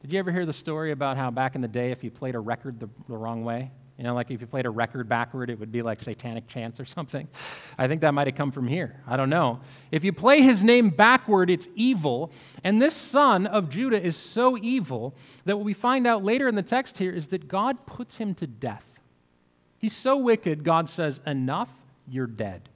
Did 0.00 0.12
you 0.12 0.18
ever 0.18 0.32
hear 0.32 0.46
the 0.46 0.52
story 0.52 0.90
about 0.90 1.16
how 1.16 1.30
back 1.30 1.54
in 1.54 1.60
the 1.60 1.68
day, 1.68 1.92
if 1.92 2.02
you 2.02 2.10
played 2.10 2.34
a 2.34 2.40
record 2.40 2.80
the, 2.80 2.88
the 3.08 3.16
wrong 3.16 3.44
way, 3.44 3.70
You 3.98 4.04
know, 4.04 4.14
like 4.14 4.30
if 4.30 4.40
you 4.40 4.46
played 4.46 4.64
a 4.64 4.70
record 4.70 5.08
backward, 5.08 5.50
it 5.50 5.58
would 5.58 5.72
be 5.72 5.82
like 5.82 5.98
satanic 6.00 6.46
chants 6.46 6.78
or 6.78 6.84
something. 6.84 7.26
I 7.76 7.88
think 7.88 8.00
that 8.02 8.14
might 8.14 8.28
have 8.28 8.36
come 8.36 8.52
from 8.52 8.68
here. 8.68 9.02
I 9.08 9.16
don't 9.16 9.28
know. 9.28 9.58
If 9.90 10.04
you 10.04 10.12
play 10.12 10.40
his 10.40 10.62
name 10.62 10.90
backward, 10.90 11.50
it's 11.50 11.66
evil. 11.74 12.30
And 12.62 12.80
this 12.80 12.94
son 12.94 13.48
of 13.48 13.68
Judah 13.68 14.00
is 14.00 14.16
so 14.16 14.56
evil 14.56 15.16
that 15.46 15.56
what 15.56 15.64
we 15.64 15.72
find 15.72 16.06
out 16.06 16.22
later 16.22 16.46
in 16.46 16.54
the 16.54 16.62
text 16.62 16.98
here 16.98 17.10
is 17.10 17.26
that 17.28 17.48
God 17.48 17.86
puts 17.86 18.18
him 18.18 18.34
to 18.36 18.46
death. 18.46 18.84
He's 19.78 19.96
so 19.96 20.16
wicked, 20.16 20.62
God 20.62 20.88
says, 20.88 21.20
Enough, 21.26 21.70
you're 22.08 22.28
dead. 22.28 22.68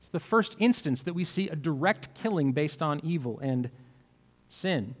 It's 0.00 0.08
the 0.08 0.20
first 0.20 0.56
instance 0.58 1.04
that 1.04 1.14
we 1.14 1.24
see 1.24 1.48
a 1.48 1.54
direct 1.54 2.12
killing 2.14 2.50
based 2.52 2.82
on 2.82 3.00
evil 3.04 3.38
and 3.40 3.70
sin. 4.48 4.96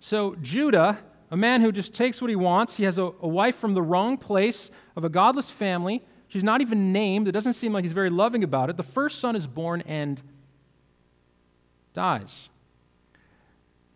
So, 0.00 0.34
Judah 0.40 0.98
a 1.32 1.36
man 1.36 1.62
who 1.62 1.72
just 1.72 1.94
takes 1.94 2.20
what 2.20 2.28
he 2.28 2.36
wants. 2.36 2.76
He 2.76 2.84
has 2.84 2.98
a, 2.98 3.04
a, 3.04 3.26
wife 3.26 3.56
from 3.56 3.72
the 3.72 3.80
wrong 3.80 4.18
place 4.18 4.70
of 4.94 5.02
a 5.02 5.08
godless 5.08 5.48
family. 5.48 6.04
She's 6.28 6.44
not 6.44 6.60
even 6.60 6.92
named. 6.92 7.26
It 7.26 7.32
doesn't 7.32 7.54
seem 7.54 7.72
like 7.72 7.84
he's 7.84 7.94
very 7.94 8.10
loving 8.10 8.44
about 8.44 8.68
it. 8.68 8.76
The 8.76 8.82
first 8.82 9.18
son 9.18 9.34
is 9.34 9.46
born 9.46 9.82
and 9.86 10.20
dies. 11.94 12.50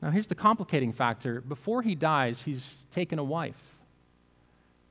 Now, 0.01 0.11
here's 0.11 0.29
the 0.29 0.35
complicating 0.35 0.95
factor. 0.95 1.43
Before 1.43 1.83
he 1.83 1.95
dies, 1.95 2.43
he's 2.43 2.87
taken 2.91 3.19
a 3.19 3.25
wife. 3.25 3.77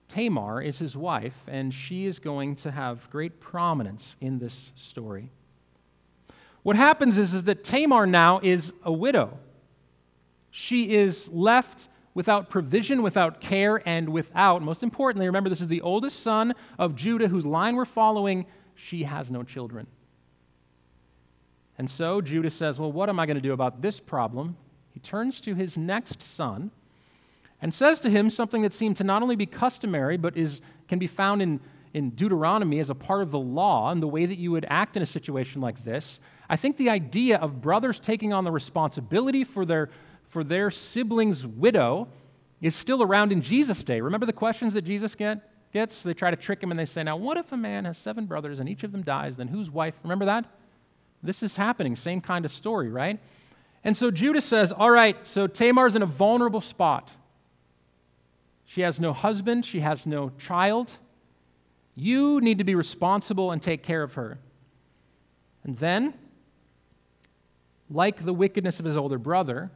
Tamar 0.07 0.61
is 0.61 0.77
his 0.77 0.95
wife, 0.95 1.35
and 1.47 1.73
she 1.73 2.05
is 2.05 2.19
going 2.19 2.55
to 2.57 2.69
have 2.69 3.09
great 3.09 3.39
prominence 3.39 4.15
in 4.21 4.37
this 4.37 4.71
story. 4.75 5.31
What 6.61 6.75
happens 6.75 7.17
is, 7.17 7.33
is 7.33 7.43
that 7.43 7.63
Tamar 7.63 8.05
now 8.05 8.39
is 8.43 8.71
a 8.83 8.93
widow. 8.93 9.39
She 10.51 10.91
is 10.91 11.27
left 11.29 11.87
without 12.15 12.49
provision, 12.49 13.03
without 13.03 13.39
care, 13.39 13.87
and 13.87 14.09
without, 14.09 14.63
most 14.63 14.81
importantly, 14.81 15.27
remember 15.27 15.49
this 15.49 15.61
is 15.61 15.67
the 15.67 15.81
oldest 15.81 16.23
son 16.23 16.55
of 16.79 16.95
Judah 16.95 17.27
whose 17.27 17.45
line 17.45 17.75
we're 17.75 17.85
following, 17.85 18.47
she 18.73 19.03
has 19.03 19.29
no 19.29 19.43
children. 19.43 19.85
And 21.77 21.91
so 21.91 22.21
Judah 22.21 22.49
says, 22.49 22.79
Well, 22.79 22.91
what 22.91 23.09
am 23.09 23.19
I 23.19 23.25
going 23.25 23.35
to 23.35 23.41
do 23.41 23.53
about 23.53 23.81
this 23.81 23.99
problem? 23.99 24.55
He 24.93 24.99
turns 25.01 25.41
to 25.41 25.55
his 25.55 25.77
next 25.77 26.23
son 26.23 26.71
and 27.61 27.73
says 27.73 27.99
to 27.99 28.09
him 28.09 28.29
something 28.29 28.61
that 28.61 28.71
seemed 28.71 28.95
to 28.97 29.03
not 29.03 29.21
only 29.21 29.35
be 29.35 29.45
customary, 29.45 30.15
but 30.15 30.37
is, 30.37 30.61
can 30.87 30.99
be 30.99 31.07
found 31.07 31.41
in, 31.41 31.59
in 31.93 32.11
Deuteronomy 32.11 32.79
as 32.79 32.89
a 32.89 32.95
part 32.95 33.21
of 33.21 33.31
the 33.31 33.39
law 33.39 33.91
and 33.91 34.01
the 34.01 34.07
way 34.07 34.25
that 34.25 34.37
you 34.37 34.51
would 34.51 34.65
act 34.69 34.95
in 34.95 35.03
a 35.03 35.05
situation 35.05 35.59
like 35.59 35.83
this. 35.83 36.21
I 36.49 36.55
think 36.55 36.77
the 36.77 36.89
idea 36.89 37.37
of 37.37 37.61
brothers 37.61 37.99
taking 37.99 38.31
on 38.31 38.45
the 38.45 38.51
responsibility 38.51 39.43
for 39.43 39.65
their 39.65 39.89
for 40.35 40.43
their 40.43 40.69
sibling's 40.69 41.47
widow 41.47 42.09
is 42.61 42.75
still 42.75 43.01
around 43.01 43.31
in 43.31 43.41
Jesus' 43.41 43.85
day. 43.85 44.01
Remember 44.01 44.25
the 44.25 44.33
questions 44.33 44.73
that 44.73 44.81
Jesus 44.81 45.15
get, 45.15 45.49
gets? 45.71 46.03
They 46.03 46.13
try 46.13 46.29
to 46.29 46.35
trick 46.35 46.61
him 46.61 46.71
and 46.71 46.77
they 46.77 46.83
say, 46.83 47.03
Now, 47.03 47.15
what 47.15 47.37
if 47.37 47.53
a 47.53 47.57
man 47.57 47.85
has 47.85 47.97
seven 47.97 48.25
brothers 48.25 48.59
and 48.59 48.67
each 48.67 48.83
of 48.83 48.91
them 48.91 49.01
dies? 49.01 49.37
Then 49.37 49.47
whose 49.47 49.71
wife? 49.71 49.97
Remember 50.03 50.25
that? 50.25 50.43
This 51.23 51.41
is 51.41 51.55
happening. 51.55 51.95
Same 51.95 52.19
kind 52.19 52.43
of 52.43 52.51
story, 52.51 52.89
right? 52.89 53.17
And 53.81 53.95
so 53.95 54.11
Judah 54.11 54.41
says, 54.41 54.73
All 54.73 54.91
right, 54.91 55.15
so 55.25 55.47
Tamar's 55.47 55.95
in 55.95 56.01
a 56.01 56.05
vulnerable 56.05 56.59
spot. 56.59 57.13
She 58.65 58.81
has 58.81 58.99
no 58.99 59.13
husband, 59.13 59.65
she 59.65 59.79
has 59.79 60.05
no 60.05 60.33
child. 60.37 60.91
You 61.95 62.41
need 62.41 62.57
to 62.57 62.65
be 62.65 62.75
responsible 62.75 63.53
and 63.53 63.61
take 63.61 63.83
care 63.83 64.03
of 64.03 64.15
her. 64.15 64.37
And 65.63 65.77
then, 65.77 66.13
like 67.89 68.25
the 68.25 68.33
wickedness 68.33 68.81
of 68.81 68.85
his 68.85 68.97
older 68.97 69.17
brother, 69.17 69.71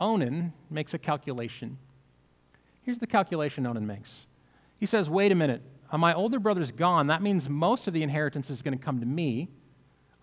Onan 0.00 0.52
makes 0.70 0.94
a 0.94 0.98
calculation. 0.98 1.78
Here's 2.82 2.98
the 2.98 3.06
calculation 3.06 3.66
Onan 3.66 3.86
makes. 3.86 4.26
He 4.76 4.86
says, 4.86 5.08
Wait 5.08 5.32
a 5.32 5.34
minute, 5.34 5.62
my 5.92 6.12
older 6.12 6.38
brother's 6.38 6.72
gone. 6.72 7.06
That 7.06 7.22
means 7.22 7.48
most 7.48 7.86
of 7.86 7.94
the 7.94 8.02
inheritance 8.02 8.50
is 8.50 8.62
going 8.62 8.76
to 8.76 8.84
come 8.84 9.00
to 9.00 9.06
me. 9.06 9.48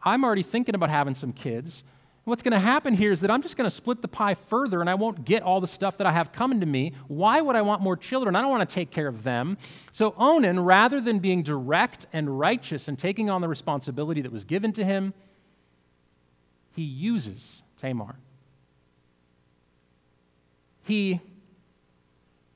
I'm 0.04 0.24
already 0.24 0.44
thinking 0.44 0.76
about 0.76 0.90
having 0.90 1.16
some 1.16 1.32
kids. 1.32 1.84
What's 2.24 2.44
going 2.44 2.52
to 2.52 2.60
happen 2.60 2.94
here 2.94 3.12
is 3.12 3.22
that 3.22 3.32
I'm 3.32 3.42
just 3.42 3.58
going 3.58 3.70
to 3.70 3.76
split 3.76 4.04
the 4.04 4.08
pie 4.08 4.36
further 4.36 4.80
and 4.80 4.90
I 4.90 4.94
won't 4.94 5.26
get 5.26 5.42
all 5.42 5.60
the 5.60 5.68
stuff 5.68 5.98
that 5.98 6.06
I 6.06 6.12
have 6.12 6.32
coming 6.32 6.60
to 6.60 6.68
me. 6.68 6.94
Why 7.08 7.42
would 7.42 7.56
I 7.56 7.64
want 7.64 7.82
more 7.82 7.98
children? 7.98 8.36
I 8.36 8.42
don't 8.42 8.52
want 8.52 8.68
to 8.68 8.74
take 8.74 8.92
care 8.92 9.08
of 9.08 9.24
them. 9.24 9.58
So, 9.92 10.14
Onan, 10.18 10.60
rather 10.60 11.02
than 11.02 11.18
being 11.18 11.42
direct 11.42 12.06
and 12.14 12.40
righteous 12.40 12.88
and 12.88 12.98
taking 12.98 13.32
on 13.32 13.42
the 13.42 13.48
responsibility 13.48 14.22
that 14.22 14.32
was 14.32 14.46
given 14.46 14.72
to 14.74 14.86
him, 14.86 15.16
he 16.76 16.84
uses 16.84 17.64
Tamar 17.80 18.18
he 20.84 21.22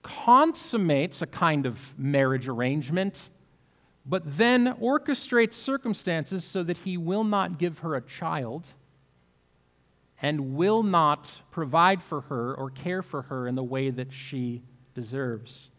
consummates 0.03 1.21
a 1.21 1.27
kind 1.27 1.65
of 1.65 1.97
marriage 1.97 2.47
arrangement, 2.47 3.29
but 4.05 4.21
then 4.37 4.73
orchestrates 4.75 5.53
circumstances 5.53 6.43
so 6.43 6.61
that 6.63 6.77
he 6.77 6.95
will 6.97 7.23
not 7.23 7.57
give 7.57 7.79
her 7.79 7.95
a 7.95 8.01
child 8.01 8.67
and 10.21 10.55
will 10.55 10.83
not 10.83 11.31
provide 11.51 12.01
for 12.01 12.21
her 12.21 12.53
or 12.53 12.69
care 12.69 13.01
for 13.01 13.23
her 13.23 13.47
in 13.47 13.55
the 13.55 13.63
way 13.63 13.89
that 13.89 14.13
she 14.13 14.61
deserves. 14.93 15.71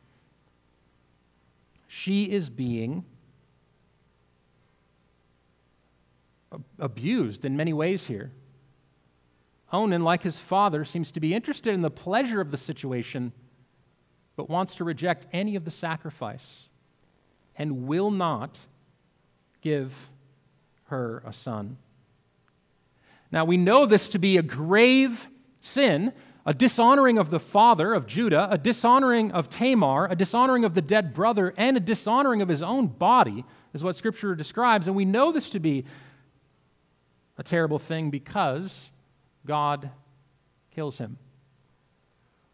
She 1.89 2.25
is 2.25 2.51
being 2.51 3.05
abused 6.79 7.45
in 7.45 7.57
many 7.57 7.73
ways 7.73 8.07
here. 8.07 8.33
Onan, 9.73 10.03
like 10.03 10.23
his 10.23 10.39
father, 10.39 10.85
seems 10.85 11.11
to 11.13 11.21
be 11.21 11.35
interested 11.35 11.75
in 11.75 11.83
the 11.83 11.91
pleasure 11.91 12.41
of 12.41 12.51
the 12.51 12.57
situation, 12.57 13.33
but 14.37 14.49
wants 14.49 14.75
to 14.77 14.85
reject 14.85 15.27
any 15.33 15.57
of 15.57 15.65
the 15.65 15.71
sacrifice 15.71 16.69
and 17.57 17.87
will 17.87 18.11
not 18.11 18.61
give 19.63 20.11
her 20.85 21.23
a 21.27 21.33
son. 21.33 21.79
Now, 23.33 23.45
we 23.45 23.57
know 23.57 23.87
this 23.87 24.09
to 24.11 24.19
be 24.19 24.37
a 24.37 24.43
grave 24.43 25.27
sin, 25.61 26.13
a 26.45 26.55
dishonoring 26.55 27.19
of 27.19 27.31
the 27.31 27.41
father 27.41 27.93
of 27.93 28.07
Judah, 28.07 28.47
a 28.51 28.57
dishonoring 28.57 29.33
of 29.33 29.49
Tamar, 29.49 30.07
a 30.07 30.15
dishonoring 30.15 30.65
of 30.65 30.75
the 30.75 30.83
dead 30.83 31.13
brother, 31.13 31.53
and 31.57 31.77
a 31.77 31.81
dishonoring 31.81 32.41
of 32.41 32.49
his 32.49 32.63
own 32.63 32.87
body, 32.87 33.45
is 33.75 33.83
what 33.83 33.97
Scripture 33.97 34.37
describes. 34.37 34.87
And 34.87 34.95
we 34.95 35.05
know 35.05 35.33
this 35.33 35.51
to 35.51 35.59
be 35.59 35.85
a 37.37 37.43
terrible 37.43 37.81
thing 37.81 38.11
because 38.11 38.91
God 39.47 39.91
kills 40.75 40.99
him. 40.99 41.19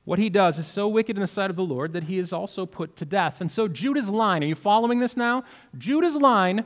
What 0.04 0.18
he 0.18 0.30
does 0.30 0.58
is 0.58 0.66
so 0.66 0.88
wicked 0.88 1.16
in 1.16 1.20
the 1.20 1.28
sight 1.28 1.50
of 1.50 1.56
the 1.56 1.64
Lord 1.64 1.92
that 1.92 2.04
he 2.04 2.18
is 2.18 2.32
also 2.32 2.66
put 2.66 2.96
to 2.96 3.04
death. 3.04 3.40
And 3.40 3.50
so, 3.50 3.68
Judah's 3.68 4.10
line, 4.10 4.42
are 4.42 4.46
you 4.46 4.54
following 4.54 4.98
this 4.98 5.16
now? 5.16 5.44
Judah's 5.78 6.16
line, 6.16 6.64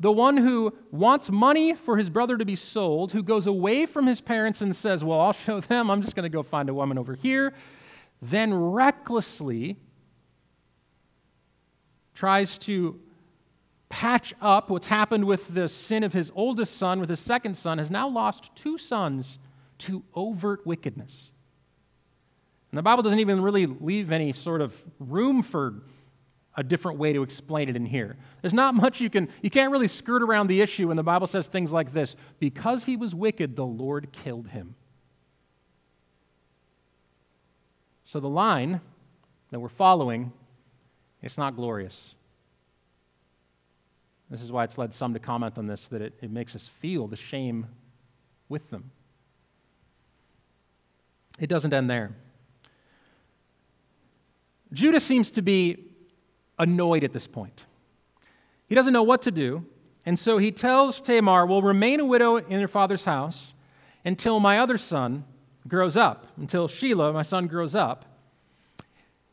the 0.00 0.10
one 0.10 0.36
who 0.36 0.74
wants 0.90 1.30
money 1.30 1.74
for 1.74 1.96
his 1.96 2.10
brother 2.10 2.36
to 2.36 2.44
be 2.44 2.56
sold, 2.56 3.12
who 3.12 3.22
goes 3.22 3.46
away 3.46 3.86
from 3.86 4.06
his 4.06 4.20
parents 4.20 4.60
and 4.60 4.74
says, 4.74 5.04
Well, 5.04 5.20
I'll 5.20 5.32
show 5.32 5.60
them, 5.60 5.90
I'm 5.90 6.02
just 6.02 6.16
going 6.16 6.24
to 6.24 6.28
go 6.28 6.42
find 6.42 6.68
a 6.68 6.74
woman 6.74 6.98
over 6.98 7.14
here, 7.14 7.54
then 8.20 8.52
recklessly 8.52 9.76
tries 12.14 12.58
to 12.58 12.98
patch 13.88 14.34
up 14.40 14.70
what's 14.70 14.88
happened 14.88 15.24
with 15.24 15.54
the 15.54 15.68
sin 15.68 16.02
of 16.02 16.12
his 16.12 16.32
oldest 16.34 16.76
son, 16.76 16.98
with 16.98 17.10
his 17.10 17.20
second 17.20 17.56
son, 17.56 17.78
has 17.78 17.90
now 17.90 18.08
lost 18.08 18.50
two 18.56 18.76
sons 18.78 19.38
to 19.82 20.02
overt 20.14 20.66
wickedness. 20.66 21.30
And 22.70 22.78
the 22.78 22.82
Bible 22.82 23.02
doesn't 23.02 23.20
even 23.20 23.42
really 23.42 23.66
leave 23.66 24.10
any 24.10 24.32
sort 24.32 24.60
of 24.60 24.74
room 24.98 25.42
for 25.42 25.82
a 26.56 26.62
different 26.62 26.98
way 26.98 27.12
to 27.12 27.22
explain 27.22 27.68
it 27.68 27.76
in 27.76 27.86
here. 27.86 28.16
There's 28.40 28.54
not 28.54 28.74
much 28.74 29.00
you 29.00 29.10
can, 29.10 29.28
you 29.42 29.50
can't 29.50 29.72
really 29.72 29.88
skirt 29.88 30.22
around 30.22 30.48
the 30.48 30.60
issue 30.60 30.88
when 30.88 30.96
the 30.96 31.02
Bible 31.02 31.26
says 31.26 31.46
things 31.46 31.72
like 31.72 31.92
this 31.92 32.16
because 32.38 32.84
he 32.84 32.96
was 32.96 33.14
wicked, 33.14 33.56
the 33.56 33.66
Lord 33.66 34.12
killed 34.12 34.48
him. 34.48 34.74
So 38.04 38.20
the 38.20 38.28
line 38.28 38.80
that 39.50 39.60
we're 39.60 39.68
following, 39.68 40.32
it's 41.22 41.38
not 41.38 41.56
glorious. 41.56 42.14
This 44.30 44.42
is 44.42 44.50
why 44.50 44.64
it's 44.64 44.78
led 44.78 44.94
some 44.94 45.12
to 45.12 45.18
comment 45.18 45.58
on 45.58 45.66
this 45.66 45.88
that 45.88 46.02
it, 46.02 46.14
it 46.20 46.30
makes 46.30 46.54
us 46.54 46.68
feel 46.80 47.06
the 47.06 47.16
shame 47.16 47.66
with 48.48 48.70
them. 48.70 48.90
It 51.38 51.48
doesn't 51.48 51.72
end 51.72 51.90
there. 51.90 52.12
Judah 54.72 55.00
seems 55.00 55.30
to 55.32 55.42
be 55.42 55.84
annoyed 56.58 57.04
at 57.04 57.12
this 57.12 57.26
point. 57.26 57.66
He 58.68 58.74
doesn't 58.74 58.92
know 58.92 59.02
what 59.02 59.22
to 59.22 59.30
do, 59.30 59.66
and 60.06 60.18
so 60.18 60.38
he 60.38 60.50
tells 60.50 61.00
Tamar, 61.00 61.46
Well, 61.46 61.62
remain 61.62 62.00
a 62.00 62.04
widow 62.04 62.36
in 62.36 62.58
your 62.58 62.68
father's 62.68 63.04
house 63.04 63.54
until 64.04 64.40
my 64.40 64.58
other 64.58 64.78
son 64.78 65.24
grows 65.68 65.96
up, 65.96 66.26
until 66.36 66.68
Shelah, 66.68 67.12
my 67.12 67.22
son, 67.22 67.46
grows 67.46 67.74
up. 67.74 68.04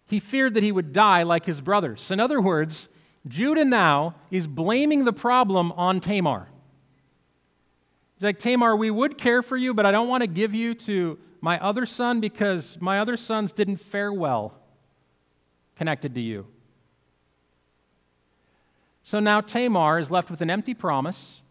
He 0.05 0.19
feared 0.19 0.55
that 0.55 0.63
he 0.63 0.71
would 0.71 0.91
die 0.91 1.23
like 1.23 1.45
his 1.45 1.61
brothers. 1.61 2.11
In 2.11 2.19
other 2.19 2.41
words, 2.41 2.89
Judah 3.27 3.65
now 3.65 4.15
is 4.31 4.47
blaming 4.47 5.05
the 5.05 5.13
problem 5.13 5.71
on 5.73 5.99
Tamar. 5.99 6.49
He's 8.15 8.23
like, 8.23 8.39
Tamar, 8.39 8.75
we 8.75 8.91
would 8.91 9.17
care 9.17 9.41
for 9.41 9.55
you, 9.55 9.73
but 9.73 9.85
I 9.85 9.91
don't 9.91 10.07
want 10.07 10.21
to 10.21 10.27
give 10.27 10.53
you 10.53 10.73
to 10.75 11.17
my 11.41 11.59
other 11.59 11.85
son 11.85 12.19
because 12.19 12.77
my 12.79 12.99
other 12.99 13.17
sons 13.17 13.51
didn't 13.51 13.77
fare 13.77 14.11
well 14.11 14.55
connected 15.75 16.13
to 16.15 16.21
you. 16.21 16.45
So 19.03 19.19
now 19.19 19.41
Tamar 19.41 19.99
is 19.99 20.11
left 20.11 20.29
with 20.29 20.41
an 20.41 20.49
empty 20.49 20.73
promise. 20.73 21.41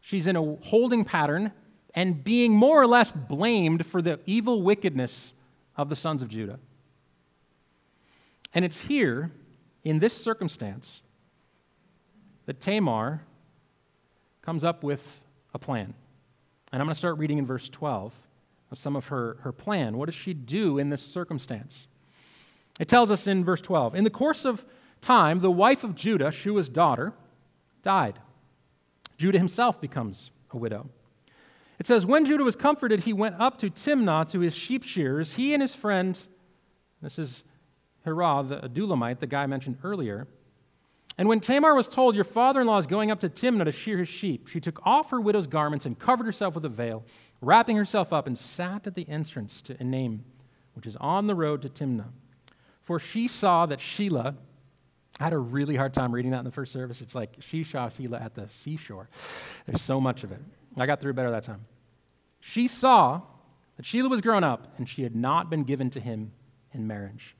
She's 0.00 0.26
in 0.26 0.36
a 0.36 0.56
holding 0.56 1.04
pattern 1.04 1.52
and 1.94 2.22
being 2.22 2.52
more 2.52 2.80
or 2.80 2.86
less 2.86 3.10
blamed 3.10 3.86
for 3.86 4.02
the 4.02 4.20
evil 4.26 4.62
wickedness 4.62 5.32
of 5.76 5.88
the 5.88 5.96
sons 5.96 6.22
of 6.22 6.28
Judah. 6.28 6.58
And 8.54 8.64
it's 8.64 8.80
here, 8.80 9.32
in 9.82 9.98
this 9.98 10.14
circumstance, 10.14 11.02
that 12.44 12.60
Tamar 12.60 13.22
comes 14.42 14.62
up 14.62 14.84
with 14.84 15.22
a 15.52 15.58
plan. 15.58 15.94
And 16.72 16.80
I'm 16.80 16.86
going 16.86 16.94
to 16.94 16.98
start 16.98 17.18
reading 17.18 17.38
in 17.38 17.46
verse 17.46 17.68
12 17.68 18.12
of 18.70 18.78
some 18.78 18.96
of 18.96 19.08
her, 19.08 19.38
her 19.42 19.52
plan. 19.52 19.96
What 19.96 20.06
does 20.06 20.14
she 20.14 20.34
do 20.34 20.78
in 20.78 20.90
this 20.90 21.02
circumstance? 21.02 21.88
It 22.78 22.88
tells 22.88 23.10
us 23.10 23.26
in 23.26 23.44
verse 23.44 23.60
12 23.60 23.94
In 23.94 24.04
the 24.04 24.10
course 24.10 24.44
of 24.44 24.64
time, 25.00 25.40
the 25.40 25.50
wife 25.50 25.84
of 25.84 25.94
Judah, 25.94 26.30
Shua's 26.30 26.68
daughter, 26.68 27.12
died. 27.82 28.18
Judah 29.18 29.38
himself 29.38 29.80
becomes 29.80 30.30
a 30.50 30.56
widow. 30.56 30.88
It 31.78 31.86
says, 31.86 32.06
When 32.06 32.24
Judah 32.24 32.44
was 32.44 32.56
comforted, 32.56 33.00
he 33.00 33.12
went 33.12 33.36
up 33.38 33.58
to 33.58 33.70
Timnah 33.70 34.30
to 34.30 34.40
his 34.40 34.54
sheep 34.54 34.82
shearers, 34.82 35.34
he 35.34 35.52
and 35.52 35.62
his 35.62 35.74
friend, 35.74 36.18
this 37.02 37.18
is 37.18 37.44
Hirah, 38.06 38.48
the 38.48 38.68
Adullamite, 38.68 39.20
the 39.20 39.26
guy 39.26 39.42
I 39.42 39.46
mentioned 39.46 39.78
earlier. 39.82 40.26
And 41.18 41.28
when 41.28 41.40
Tamar 41.40 41.74
was 41.74 41.88
told, 41.88 42.14
Your 42.14 42.24
father 42.24 42.60
in 42.60 42.66
law 42.66 42.78
is 42.78 42.86
going 42.86 43.10
up 43.10 43.20
to 43.20 43.28
Timnah 43.28 43.64
to 43.64 43.72
shear 43.72 43.98
his 43.98 44.08
sheep, 44.08 44.48
she 44.48 44.60
took 44.60 44.84
off 44.84 45.10
her 45.10 45.20
widow's 45.20 45.46
garments 45.46 45.86
and 45.86 45.98
covered 45.98 46.26
herself 46.26 46.54
with 46.54 46.64
a 46.64 46.70
veil, 46.70 47.04
wrapping 47.40 47.76
herself 47.76 48.12
up, 48.12 48.26
and 48.26 48.36
sat 48.38 48.86
at 48.86 48.94
the 48.94 49.08
entrance 49.08 49.62
to 49.62 49.74
Enaim, 49.74 50.20
which 50.74 50.86
is 50.86 50.96
on 50.96 51.26
the 51.26 51.34
road 51.34 51.62
to 51.62 51.68
Timnah. 51.68 52.10
For 52.82 53.00
she 53.00 53.28
saw 53.28 53.66
that 53.66 53.80
Sheila, 53.80 54.36
I 55.18 55.24
had 55.24 55.32
a 55.32 55.38
really 55.38 55.76
hard 55.76 55.94
time 55.94 56.12
reading 56.12 56.32
that 56.32 56.38
in 56.40 56.44
the 56.44 56.50
first 56.50 56.72
service. 56.72 57.00
It's 57.00 57.14
like 57.14 57.36
she 57.40 57.64
saw 57.64 57.88
Shelah 57.88 58.22
at 58.22 58.34
the 58.34 58.48
seashore. 58.50 59.08
There's 59.64 59.82
so 59.82 60.00
much 60.00 60.22
of 60.22 60.30
it. 60.30 60.40
I 60.76 60.86
got 60.86 61.00
through 61.00 61.14
better 61.14 61.30
that 61.30 61.44
time. 61.44 61.64
She 62.38 62.68
saw 62.68 63.22
that 63.76 63.86
Sheila 63.86 64.10
was 64.10 64.20
grown 64.20 64.44
up 64.44 64.74
and 64.76 64.88
she 64.88 65.02
had 65.02 65.16
not 65.16 65.48
been 65.48 65.64
given 65.64 65.88
to 65.90 66.00
him 66.00 66.32
in 66.72 66.86
marriage. 66.86 67.34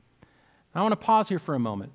I 0.74 0.82
want 0.82 0.92
to 0.92 0.96
pause 0.96 1.28
here 1.28 1.38
for 1.38 1.54
a 1.54 1.58
moment 1.58 1.92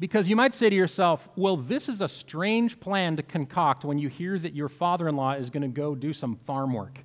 because 0.00 0.28
you 0.28 0.36
might 0.36 0.54
say 0.54 0.68
to 0.68 0.76
yourself, 0.76 1.28
well, 1.36 1.56
this 1.56 1.88
is 1.88 2.00
a 2.00 2.08
strange 2.08 2.80
plan 2.80 3.16
to 3.16 3.22
concoct 3.22 3.84
when 3.84 3.98
you 3.98 4.08
hear 4.08 4.38
that 4.38 4.54
your 4.54 4.68
father 4.68 5.08
in 5.08 5.16
law 5.16 5.32
is 5.32 5.50
going 5.50 5.62
to 5.62 5.68
go 5.68 5.94
do 5.94 6.12
some 6.12 6.36
farm 6.46 6.72
work. 6.72 7.04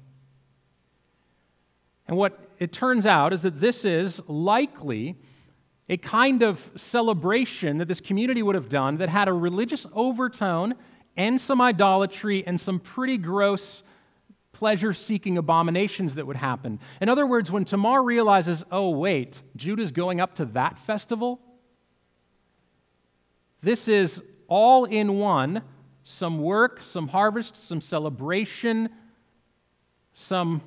And 2.08 2.18
what 2.18 2.40
it 2.58 2.72
turns 2.72 3.06
out 3.06 3.34
is 3.34 3.44
that 3.44 3.60
this 3.60 3.86
is 3.86 4.20
likely 4.28 5.16
a 5.88 5.98
kind 5.98 6.42
of 6.42 6.72
celebration 6.76 7.78
that 7.78 7.88
this 7.88 8.02
community 8.02 8.42
would 8.42 8.56
have 8.56 8.70
done 8.70 8.98
that 8.98 9.10
had 9.10 9.28
a 9.28 9.34
religious 9.34 9.86
overtone 9.94 10.76
and 11.16 11.40
some 11.40 11.62
idolatry 11.62 12.44
and 12.46 12.60
some 12.60 12.80
pretty 12.80 13.18
gross 13.18 13.84
pleasure 14.52 14.94
seeking 14.94 15.38
abominations 15.38 16.16
that 16.16 16.28
would 16.28 16.36
happen. 16.36 16.80
In 17.00 17.10
other 17.10 17.26
words, 17.26 17.52
when 17.52 17.66
Tamar 17.66 18.04
realizes, 18.04 18.64
oh, 18.72 18.90
wait, 18.90 19.42
Judah's 19.56 19.92
going 19.92 20.20
up 20.20 20.36
to 20.36 20.46
that 20.46 20.78
festival, 20.80 21.40
this 23.62 23.88
is 23.88 24.22
all 24.48 24.86
in 24.86 25.18
one 25.18 25.62
some 26.04 26.40
work, 26.40 26.82
some 26.82 27.10
harvest, 27.10 27.68
some 27.68 27.80
celebration, 27.80 28.90
some 30.16 30.62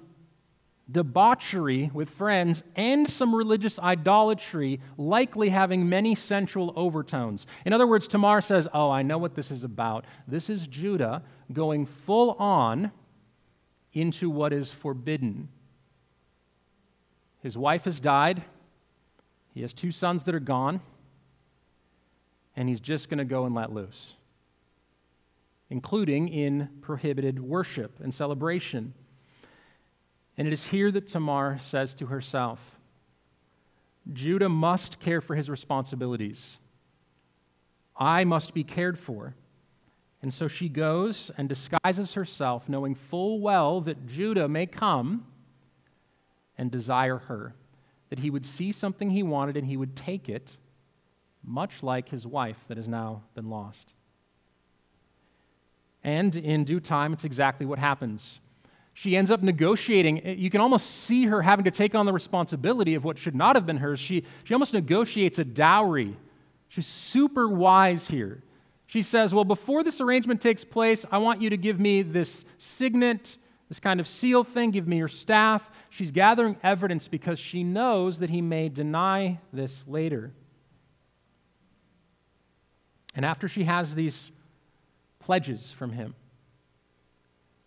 debauchery 0.88 1.90
with 1.92 2.08
friends, 2.10 2.62
and 2.76 3.10
some 3.10 3.34
religious 3.34 3.76
idolatry, 3.80 4.78
likely 4.96 5.48
having 5.48 5.88
many 5.88 6.14
sensual 6.14 6.72
overtones. 6.76 7.44
In 7.64 7.72
other 7.72 7.88
words, 7.88 8.06
Tamar 8.06 8.40
says, 8.40 8.68
Oh, 8.72 8.90
I 8.90 9.02
know 9.02 9.18
what 9.18 9.34
this 9.34 9.50
is 9.50 9.64
about. 9.64 10.04
This 10.28 10.48
is 10.48 10.68
Judah 10.68 11.22
going 11.52 11.86
full 11.86 12.32
on 12.32 12.92
into 13.92 14.30
what 14.30 14.52
is 14.52 14.70
forbidden. 14.70 15.48
His 17.42 17.58
wife 17.58 17.84
has 17.84 17.98
died, 17.98 18.44
he 19.54 19.62
has 19.62 19.72
two 19.72 19.90
sons 19.90 20.22
that 20.24 20.34
are 20.34 20.40
gone, 20.40 20.80
and 22.56 22.68
he's 22.68 22.80
just 22.80 23.08
going 23.08 23.18
to 23.18 23.24
go 23.24 23.44
and 23.44 23.54
let 23.54 23.72
loose, 23.72 24.14
including 25.70 26.28
in 26.28 26.68
prohibited 26.80 27.40
worship 27.40 27.98
and 28.00 28.12
celebration. 28.12 28.94
And 30.36 30.46
it 30.46 30.52
is 30.52 30.64
here 30.64 30.90
that 30.90 31.08
Tamar 31.08 31.58
says 31.62 31.94
to 31.96 32.06
herself, 32.06 32.78
Judah 34.12 34.48
must 34.48 34.98
care 35.00 35.20
for 35.20 35.36
his 35.36 35.48
responsibilities. 35.48 36.58
I 37.96 38.24
must 38.24 38.52
be 38.52 38.64
cared 38.64 38.98
for. 38.98 39.34
And 40.22 40.32
so 40.32 40.48
she 40.48 40.68
goes 40.68 41.30
and 41.36 41.48
disguises 41.48 42.14
herself, 42.14 42.68
knowing 42.68 42.94
full 42.94 43.40
well 43.40 43.80
that 43.82 44.06
Judah 44.06 44.48
may 44.48 44.66
come 44.66 45.26
and 46.56 46.70
desire 46.70 47.18
her, 47.18 47.54
that 48.10 48.20
he 48.20 48.30
would 48.30 48.46
see 48.46 48.72
something 48.72 49.10
he 49.10 49.22
wanted 49.22 49.56
and 49.56 49.66
he 49.66 49.76
would 49.76 49.96
take 49.96 50.28
it, 50.28 50.56
much 51.44 51.82
like 51.82 52.08
his 52.08 52.26
wife 52.26 52.64
that 52.68 52.76
has 52.76 52.88
now 52.88 53.22
been 53.34 53.50
lost. 53.50 53.92
And 56.04 56.34
in 56.34 56.64
due 56.64 56.80
time, 56.80 57.12
it's 57.12 57.24
exactly 57.24 57.66
what 57.66 57.78
happens. 57.78 58.40
She 58.94 59.16
ends 59.16 59.30
up 59.30 59.42
negotiating. 59.42 60.38
You 60.38 60.50
can 60.50 60.60
almost 60.60 60.86
see 61.04 61.26
her 61.26 61.42
having 61.42 61.64
to 61.64 61.70
take 61.70 61.94
on 61.94 62.06
the 62.06 62.12
responsibility 62.12 62.94
of 62.94 63.04
what 63.04 63.18
should 63.18 63.34
not 63.34 63.56
have 63.56 63.64
been 63.64 63.78
hers. 63.78 64.00
She, 64.00 64.24
she 64.44 64.52
almost 64.52 64.74
negotiates 64.74 65.38
a 65.38 65.44
dowry. 65.44 66.16
She's 66.68 66.86
super 66.86 67.48
wise 67.48 68.08
here. 68.08 68.42
She 68.86 69.02
says, 69.02 69.32
Well, 69.32 69.44
before 69.44 69.82
this 69.82 70.00
arrangement 70.00 70.42
takes 70.42 70.64
place, 70.64 71.06
I 71.10 71.18
want 71.18 71.40
you 71.40 71.48
to 71.48 71.56
give 71.56 71.80
me 71.80 72.02
this 72.02 72.44
signet, 72.58 73.38
this 73.70 73.80
kind 73.80 74.00
of 74.00 74.06
seal 74.06 74.44
thing, 74.44 74.70
give 74.70 74.86
me 74.86 74.98
your 74.98 75.08
staff. 75.08 75.70
She's 75.88 76.10
gathering 76.10 76.56
evidence 76.62 77.08
because 77.08 77.38
she 77.38 77.64
knows 77.64 78.18
that 78.18 78.28
he 78.28 78.42
may 78.42 78.68
deny 78.68 79.40
this 79.52 79.86
later. 79.88 80.32
And 83.14 83.24
after 83.24 83.48
she 83.48 83.64
has 83.64 83.94
these 83.94 84.32
pledges 85.18 85.72
from 85.72 85.92
him, 85.92 86.14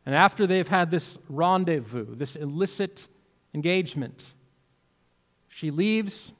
and 0.05 0.13
after 0.13 0.45
they've 0.45 0.67
had 0.67 0.91
this 0.91 1.17
rendezvous, 1.29 2.15
this 2.15 2.35
illicit 2.35 3.07
engagement, 3.53 4.23
she 5.47 5.71
leaves. 5.71 6.31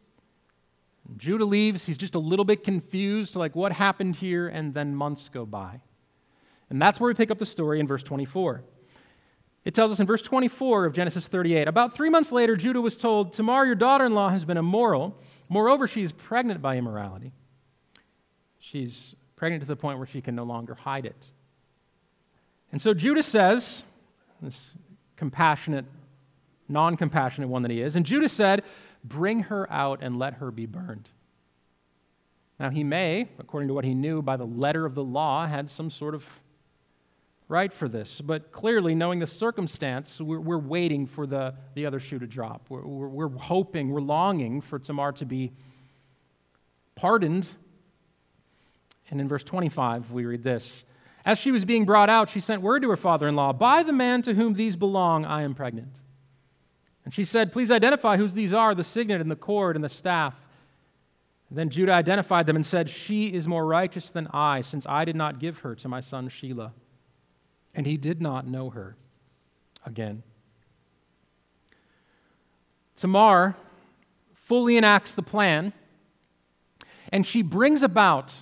Judah 1.18 1.46
leaves. 1.46 1.86
He's 1.86 1.98
just 1.98 2.16
a 2.16 2.20
little 2.20 2.46
bit 2.46 2.64
confused, 2.64 3.36
like 3.36 3.56
what 3.56 3.72
happened 3.72 4.18
here, 4.18 4.48
and 4.48 4.74
then 4.74 4.96
months 4.96 5.30
go 5.30 5.46
by. 5.46 5.80
And 6.70 6.82
that's 6.82 7.00
where 7.00 7.08
we 7.08 7.14
pick 7.14 7.32
up 7.32 7.40
the 7.40 7.46
story 7.46 7.80
in 7.80 7.88
verse 7.88 8.04
24. 8.04 8.64
It 9.64 9.74
tells 9.74 9.92
us 9.92 10.00
in 10.00 10.06
verse 10.06 10.22
24 10.22 10.86
of 10.86 10.94
Genesis 10.94 11.28
38 11.28 11.68
About 11.68 11.94
three 11.94 12.10
months 12.10 12.32
later, 12.32 12.56
Judah 12.56 12.82
was 12.82 12.96
told, 12.98 13.34
Tamar, 13.34 13.66
your 13.66 13.76
daughter 13.76 14.06
in 14.06 14.14
law, 14.14 14.30
has 14.30 14.46
been 14.46 14.58
immoral. 14.58 15.20
Moreover, 15.50 15.88
she 15.88 16.04
is 16.04 16.12
pregnant 16.12 16.62
by 16.62 16.78
immorality. 16.78 17.34
She's 18.66 19.14
pregnant 19.36 19.62
to 19.62 19.68
the 19.68 19.76
point 19.76 20.00
where 20.00 20.08
she 20.08 20.22
can 20.22 20.34
no 20.34 20.44
longer 20.44 20.74
hide 20.74 21.06
it. 21.06 21.26
And 22.72 22.82
so 22.82 22.96
Judah 22.96 23.22
says, 23.22 23.84
this 24.42 24.72
compassionate, 25.18 25.86
non 26.68 26.98
compassionate 26.98 27.48
one 27.48 27.62
that 27.62 27.70
he 27.70 27.80
is, 27.80 27.96
and 27.96 28.04
Judah 28.04 28.28
said, 28.28 28.64
Bring 29.04 29.42
her 29.42 29.72
out 29.72 30.00
and 30.02 30.18
let 30.18 30.36
her 30.36 30.50
be 30.50 30.66
burned. 30.66 31.10
Now, 32.60 32.72
he 32.72 32.84
may, 32.84 33.30
according 33.38 33.68
to 33.68 33.76
what 33.76 33.86
he 33.86 33.94
knew 33.94 34.24
by 34.24 34.36
the 34.36 34.48
letter 34.48 34.88
of 34.88 34.96
the 34.96 35.04
law, 35.04 35.46
had 35.46 35.70
some 35.70 35.92
sort 35.92 36.16
of 36.16 36.26
right 37.48 37.72
for 37.72 37.88
this. 37.88 38.20
But 38.20 38.52
clearly, 38.52 38.96
knowing 38.96 39.20
the 39.20 39.28
circumstance, 39.28 40.20
we're, 40.20 40.40
we're 40.40 40.58
waiting 40.58 41.06
for 41.06 41.28
the, 41.28 41.54
the 41.76 41.86
other 41.86 42.00
shoe 42.00 42.18
to 42.18 42.26
drop. 42.26 42.66
We're, 42.70 42.82
we're, 42.82 43.10
we're 43.10 43.38
hoping, 43.38 43.92
we're 43.92 44.02
longing 44.02 44.62
for 44.62 44.80
Tamar 44.80 45.12
to 45.14 45.26
be 45.26 45.52
pardoned. 46.96 47.48
And 49.10 49.22
in 49.22 49.28
verse 49.28 49.44
25, 49.44 50.12
we 50.12 50.26
read 50.26 50.44
this 50.44 50.84
as 51.26 51.40
she 51.40 51.52
was 51.52 51.66
being 51.66 51.86
brought 51.86 52.10
out, 52.10 52.30
she 52.30 52.40
sent 52.40 52.62
word 52.62 52.84
to 52.84 52.90
her 52.92 52.96
father 52.96 53.28
in 53.28 53.36
law 53.36 53.52
By 53.52 53.82
the 53.82 53.92
man 53.92 54.22
to 54.22 54.36
whom 54.36 54.54
these 54.54 54.76
belong, 54.76 55.26
I 55.26 55.42
am 55.42 55.56
pregnant. 55.56 56.00
And 57.04 57.14
she 57.14 57.26
said, 57.26 57.52
Please 57.52 57.72
identify 57.72 58.18
whose 58.18 58.34
these 58.34 58.54
are 58.54 58.76
the 58.76 58.84
signet 58.84 59.22
and 59.22 59.32
the 59.32 59.36
cord 59.36 59.76
and 59.76 59.84
the 59.84 59.90
staff. 59.90 60.36
And 61.50 61.58
then 61.58 61.70
Judah 61.70 61.94
identified 61.94 62.46
them 62.46 62.56
and 62.56 62.66
said, 62.66 62.90
She 62.90 63.34
is 63.34 63.48
more 63.48 63.66
righteous 63.66 64.12
than 64.12 64.28
I, 64.28 64.62
since 64.62 64.86
I 64.86 65.04
did 65.04 65.16
not 65.16 65.40
give 65.40 65.60
her 65.60 65.74
to 65.76 65.88
my 65.88 66.00
son 66.00 66.30
Shelah. 66.30 66.72
And 67.74 67.88
he 67.88 67.98
did 67.98 68.22
not 68.22 68.48
know 68.48 68.70
her 68.70 68.96
again. 69.86 70.24
Tamar 72.96 73.56
fully 74.36 74.78
enacts 74.78 75.14
the 75.14 75.24
plan, 75.24 75.74
and 77.12 77.26
she 77.26 77.42
brings 77.42 77.82
about 77.82 78.42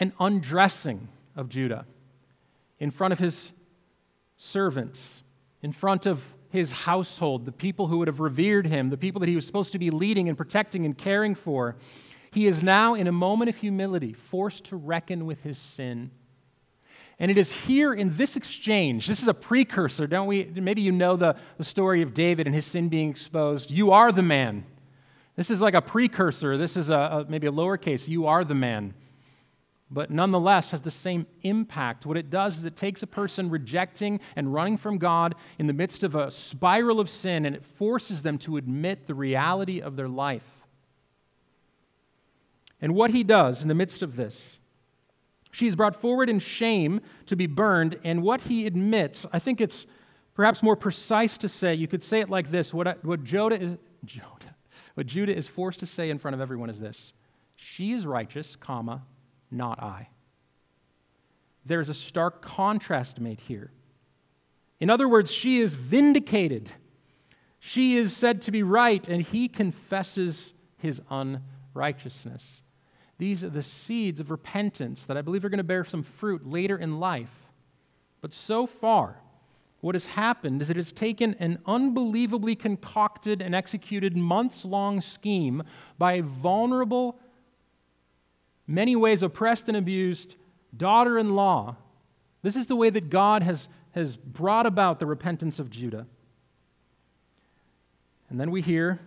an 0.00 0.12
undressing 0.18 1.08
of 1.36 1.48
Judah 1.48 1.86
in 2.78 2.90
front 2.90 3.12
of 3.12 3.18
his 3.18 3.52
servants, 4.36 5.22
in 5.62 5.70
front 5.70 6.06
of 6.06 6.24
his 6.48 6.72
household, 6.72 7.44
the 7.44 7.52
people 7.52 7.86
who 7.86 7.98
would 7.98 8.08
have 8.08 8.18
revered 8.18 8.66
him, 8.66 8.90
the 8.90 8.96
people 8.96 9.20
that 9.20 9.28
he 9.28 9.36
was 9.36 9.46
supposed 9.46 9.72
to 9.72 9.78
be 9.78 9.90
leading 9.90 10.28
and 10.28 10.36
protecting 10.36 10.84
and 10.84 10.98
caring 10.98 11.34
for. 11.34 11.76
He 12.32 12.46
is 12.46 12.62
now, 12.62 12.94
in 12.94 13.06
a 13.06 13.12
moment 13.12 13.50
of 13.50 13.58
humility, 13.58 14.12
forced 14.12 14.64
to 14.66 14.76
reckon 14.76 15.26
with 15.26 15.42
his 15.42 15.58
sin. 15.58 16.10
And 17.18 17.30
it 17.30 17.36
is 17.36 17.52
here 17.52 17.92
in 17.92 18.16
this 18.16 18.34
exchange, 18.34 19.06
this 19.06 19.20
is 19.20 19.28
a 19.28 19.34
precursor, 19.34 20.06
don't 20.06 20.26
we? 20.26 20.44
Maybe 20.44 20.80
you 20.80 20.90
know 20.90 21.16
the, 21.16 21.36
the 21.58 21.64
story 21.64 22.00
of 22.00 22.14
David 22.14 22.46
and 22.46 22.56
his 22.56 22.64
sin 22.64 22.88
being 22.88 23.10
exposed. 23.10 23.70
You 23.70 23.92
are 23.92 24.10
the 24.10 24.22
man. 24.22 24.64
This 25.36 25.50
is 25.50 25.60
like 25.60 25.74
a 25.74 25.82
precursor. 25.82 26.56
This 26.56 26.76
is 26.76 26.88
a, 26.88 26.94
a 26.94 27.26
maybe 27.28 27.46
a 27.46 27.52
lowercase. 27.52 28.08
You 28.08 28.26
are 28.26 28.42
the 28.42 28.54
man. 28.54 28.94
But 29.90 30.10
nonetheless, 30.10 30.70
has 30.70 30.82
the 30.82 30.90
same 30.90 31.26
impact. 31.42 32.06
What 32.06 32.16
it 32.16 32.30
does 32.30 32.58
is 32.58 32.64
it 32.64 32.76
takes 32.76 33.02
a 33.02 33.08
person 33.08 33.50
rejecting 33.50 34.20
and 34.36 34.54
running 34.54 34.76
from 34.76 34.98
God 34.98 35.34
in 35.58 35.66
the 35.66 35.72
midst 35.72 36.04
of 36.04 36.14
a 36.14 36.30
spiral 36.30 37.00
of 37.00 37.10
sin, 37.10 37.44
and 37.44 37.56
it 37.56 37.64
forces 37.64 38.22
them 38.22 38.38
to 38.38 38.56
admit 38.56 39.06
the 39.08 39.14
reality 39.14 39.80
of 39.80 39.96
their 39.96 40.08
life. 40.08 40.64
And 42.80 42.94
what 42.94 43.10
he 43.10 43.24
does 43.24 43.62
in 43.62 43.68
the 43.68 43.74
midst 43.74 44.00
of 44.00 44.16
this 44.16 44.60
she 45.52 45.66
is 45.66 45.74
brought 45.74 45.96
forward 45.96 46.30
in 46.30 46.38
shame 46.38 47.00
to 47.26 47.34
be 47.34 47.46
burned, 47.46 47.98
and 48.04 48.22
what 48.22 48.42
he 48.42 48.66
admits, 48.66 49.26
I 49.32 49.40
think 49.40 49.60
it's 49.60 49.86
perhaps 50.34 50.62
more 50.62 50.76
precise 50.76 51.36
to 51.38 51.48
say, 51.48 51.74
you 51.74 51.88
could 51.88 52.04
say 52.04 52.20
it 52.20 52.30
like 52.30 52.50
this 52.50 52.72
what, 52.72 53.04
what, 53.04 53.20
is, 53.20 53.76
what 54.94 55.06
Judah 55.06 55.36
is 55.36 55.48
forced 55.48 55.80
to 55.80 55.86
say 55.86 56.08
in 56.08 56.18
front 56.18 56.36
of 56.36 56.40
everyone 56.40 56.70
is 56.70 56.78
this 56.78 57.12
She 57.56 57.92
is 57.92 58.06
righteous, 58.06 58.54
comma, 58.54 59.02
not 59.50 59.82
I. 59.82 60.08
There's 61.64 61.88
a 61.88 61.94
stark 61.94 62.42
contrast 62.42 63.20
made 63.20 63.40
here. 63.40 63.70
In 64.80 64.90
other 64.90 65.08
words, 65.08 65.30
she 65.30 65.60
is 65.60 65.74
vindicated. 65.74 66.70
She 67.58 67.96
is 67.96 68.16
said 68.16 68.42
to 68.42 68.50
be 68.50 68.62
right, 68.62 69.06
and 69.06 69.22
he 69.22 69.46
confesses 69.46 70.54
his 70.78 71.02
unrighteousness. 71.10 72.62
These 73.18 73.44
are 73.44 73.50
the 73.50 73.62
seeds 73.62 74.18
of 74.18 74.30
repentance 74.30 75.04
that 75.04 75.18
I 75.18 75.22
believe 75.22 75.44
are 75.44 75.50
going 75.50 75.58
to 75.58 75.64
bear 75.64 75.84
some 75.84 76.02
fruit 76.02 76.46
later 76.46 76.78
in 76.78 76.98
life. 76.98 77.52
But 78.22 78.32
so 78.32 78.66
far, 78.66 79.20
what 79.80 79.94
has 79.94 80.06
happened 80.06 80.62
is 80.62 80.70
it 80.70 80.76
has 80.76 80.92
taken 80.92 81.34
an 81.34 81.58
unbelievably 81.66 82.56
concocted 82.56 83.42
and 83.42 83.54
executed 83.54 84.16
months 84.16 84.64
long 84.64 85.02
scheme 85.02 85.62
by 85.98 86.14
a 86.14 86.22
vulnerable, 86.22 87.18
many 88.70 88.94
ways 88.94 89.22
oppressed 89.22 89.68
and 89.68 89.76
abused 89.76 90.36
daughter 90.76 91.18
in 91.18 91.30
law. 91.30 91.76
This 92.42 92.56
is 92.56 92.68
the 92.68 92.76
way 92.76 92.88
that 92.90 93.10
God 93.10 93.42
has, 93.42 93.68
has 93.92 94.16
brought 94.16 94.64
about 94.64 95.00
the 95.00 95.06
repentance 95.06 95.58
of 95.58 95.68
Judah. 95.70 96.06
And 98.30 98.40
then 98.40 98.50
we 98.50 98.62
hear 98.62 99.00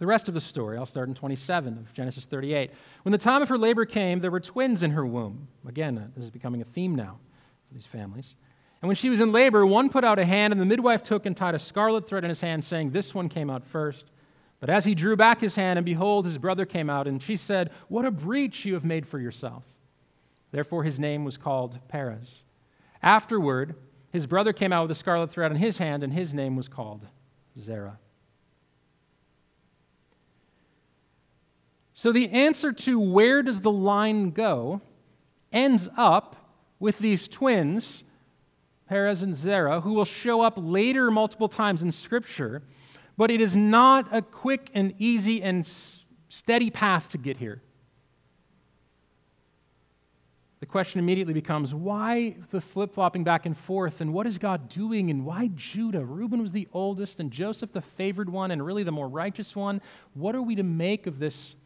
the 0.00 0.06
rest 0.06 0.28
of 0.28 0.34
the 0.34 0.40
story, 0.40 0.78
I'll 0.78 0.86
start 0.86 1.08
in 1.08 1.14
27 1.14 1.76
of 1.76 1.92
Genesis 1.92 2.24
38. 2.24 2.70
When 3.02 3.12
the 3.12 3.18
time 3.18 3.42
of 3.42 3.50
her 3.50 3.58
labor 3.58 3.84
came, 3.84 4.20
there 4.20 4.30
were 4.30 4.40
twins 4.40 4.82
in 4.82 4.92
her 4.92 5.04
womb. 5.04 5.48
Again, 5.68 5.98
uh, 5.98 6.08
this 6.16 6.24
is 6.24 6.30
becoming 6.30 6.62
a 6.62 6.64
theme 6.64 6.94
now 6.94 7.18
for 7.68 7.74
these 7.74 7.86
families. 7.86 8.34
And 8.80 8.88
when 8.88 8.96
she 8.96 9.10
was 9.10 9.20
in 9.20 9.30
labor, 9.30 9.66
one 9.66 9.90
put 9.90 10.02
out 10.02 10.18
a 10.18 10.24
hand, 10.24 10.54
and 10.54 10.60
the 10.60 10.66
midwife 10.66 11.02
took 11.02 11.26
and 11.26 11.36
tied 11.36 11.54
a 11.54 11.58
scarlet 11.58 12.08
thread 12.08 12.24
in 12.24 12.30
his 12.30 12.40
hand, 12.40 12.64
saying, 12.64 12.92
This 12.92 13.14
one 13.14 13.28
came 13.28 13.50
out 13.50 13.66
first. 13.66 14.06
But 14.60 14.68
as 14.70 14.84
he 14.84 14.94
drew 14.94 15.16
back 15.16 15.40
his 15.40 15.56
hand, 15.56 15.78
and 15.78 15.86
behold, 15.86 16.26
his 16.26 16.36
brother 16.36 16.66
came 16.66 16.90
out, 16.90 17.08
and 17.08 17.22
she 17.22 17.36
said, 17.36 17.70
What 17.88 18.04
a 18.04 18.10
breach 18.10 18.66
you 18.66 18.74
have 18.74 18.84
made 18.84 19.06
for 19.08 19.18
yourself. 19.18 19.64
Therefore, 20.52 20.84
his 20.84 21.00
name 21.00 21.24
was 21.24 21.38
called 21.38 21.78
Perez. 21.88 22.42
Afterward, 23.02 23.74
his 24.12 24.26
brother 24.26 24.52
came 24.52 24.72
out 24.72 24.82
with 24.82 24.90
a 24.90 24.98
scarlet 24.98 25.30
thread 25.30 25.50
in 25.50 25.56
his 25.56 25.78
hand, 25.78 26.02
and 26.02 26.12
his 26.12 26.34
name 26.34 26.56
was 26.56 26.68
called 26.68 27.06
Zerah. 27.58 27.98
So 31.94 32.12
the 32.12 32.28
answer 32.30 32.72
to 32.72 32.98
where 32.98 33.42
does 33.42 33.60
the 33.60 33.70
line 33.70 34.30
go 34.30 34.80
ends 35.52 35.88
up 35.96 36.36
with 36.78 36.98
these 36.98 37.28
twins, 37.28 38.04
Perez 38.88 39.22
and 39.22 39.34
Zerah, 39.34 39.82
who 39.82 39.92
will 39.92 40.04
show 40.04 40.40
up 40.40 40.54
later 40.56 41.10
multiple 41.10 41.48
times 41.48 41.82
in 41.82 41.92
Scripture, 41.92 42.62
but 43.20 43.30
it 43.30 43.42
is 43.42 43.54
not 43.54 44.08
a 44.12 44.22
quick 44.22 44.70
and 44.72 44.94
easy 44.98 45.42
and 45.42 45.68
steady 46.30 46.70
path 46.70 47.10
to 47.10 47.18
get 47.18 47.36
here. 47.36 47.60
The 50.60 50.64
question 50.64 51.00
immediately 51.00 51.34
becomes 51.34 51.74
why 51.74 52.36
the 52.50 52.62
flip 52.62 52.94
flopping 52.94 53.22
back 53.22 53.44
and 53.44 53.54
forth, 53.54 54.00
and 54.00 54.14
what 54.14 54.26
is 54.26 54.38
God 54.38 54.70
doing, 54.70 55.10
and 55.10 55.26
why 55.26 55.50
Judah? 55.54 56.02
Reuben 56.02 56.40
was 56.40 56.52
the 56.52 56.66
oldest, 56.72 57.20
and 57.20 57.30
Joseph 57.30 57.74
the 57.74 57.82
favored 57.82 58.30
one, 58.30 58.50
and 58.50 58.64
really 58.64 58.84
the 58.84 58.90
more 58.90 59.06
righteous 59.06 59.54
one. 59.54 59.82
What 60.14 60.34
are 60.34 60.40
we 60.40 60.54
to 60.54 60.62
make 60.62 61.06
of 61.06 61.18
this 61.18 61.56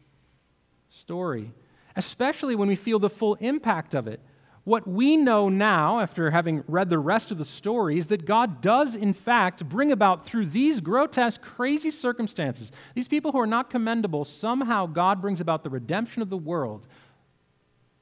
story, 0.89 1.53
especially 1.95 2.55
when 2.55 2.67
we 2.67 2.75
feel 2.75 2.99
the 2.99 3.09
full 3.09 3.35
impact 3.35 3.95
of 3.95 4.09
it. 4.09 4.19
What 4.65 4.87
we 4.87 5.15
know 5.15 5.47
now, 5.47 5.99
after 5.99 6.31
having 6.31 6.63
read 6.67 6.89
the 6.89 6.97
rest 6.97 7.29
of 7.29 7.37
the 7.37 7.45
story, 7.45 7.99
is 7.99 8.07
that 8.07 8.25
God 8.25 8.61
does, 8.61 8.95
in 8.95 9.13
fact, 9.13 9.69
bring 9.69 9.91
about 9.91 10.25
through 10.25 10.47
these 10.47 10.81
grotesque, 10.81 11.39
crazy 11.41 11.91
circumstances, 11.91 12.71
these 12.95 13.07
people 13.07 13.31
who 13.31 13.39
are 13.39 13.47
not 13.47 13.69
commendable, 13.69 14.25
somehow 14.25 14.87
God 14.87 15.21
brings 15.21 15.39
about 15.39 15.63
the 15.63 15.69
redemption 15.69 16.23
of 16.23 16.31
the 16.31 16.37
world 16.37 16.87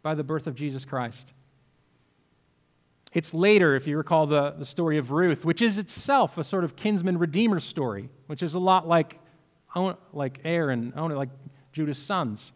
by 0.02 0.16
the 0.16 0.24
birth 0.24 0.48
of 0.48 0.56
Jesus 0.56 0.86
Christ. 0.86 1.34
It's 3.12 3.34
later, 3.34 3.76
if 3.76 3.86
you 3.86 3.98
recall 3.98 4.26
the, 4.26 4.52
the 4.52 4.66
story 4.66 4.98
of 4.98 5.12
Ruth, 5.12 5.44
which 5.44 5.62
is 5.62 5.78
itself 5.78 6.38
a 6.38 6.46
sort 6.46 6.64
of 6.64 6.78
kinsman 6.78 7.20
redeemer 7.20 7.60
story, 7.60 8.10
which 8.28 8.42
is 8.42 8.54
a 8.54 8.60
lot 8.60 8.88
like, 8.88 9.20
like 10.14 10.40
Aaron, 10.46 10.94
like 10.96 11.30
Judah's 11.74 11.98
sons 11.98 12.54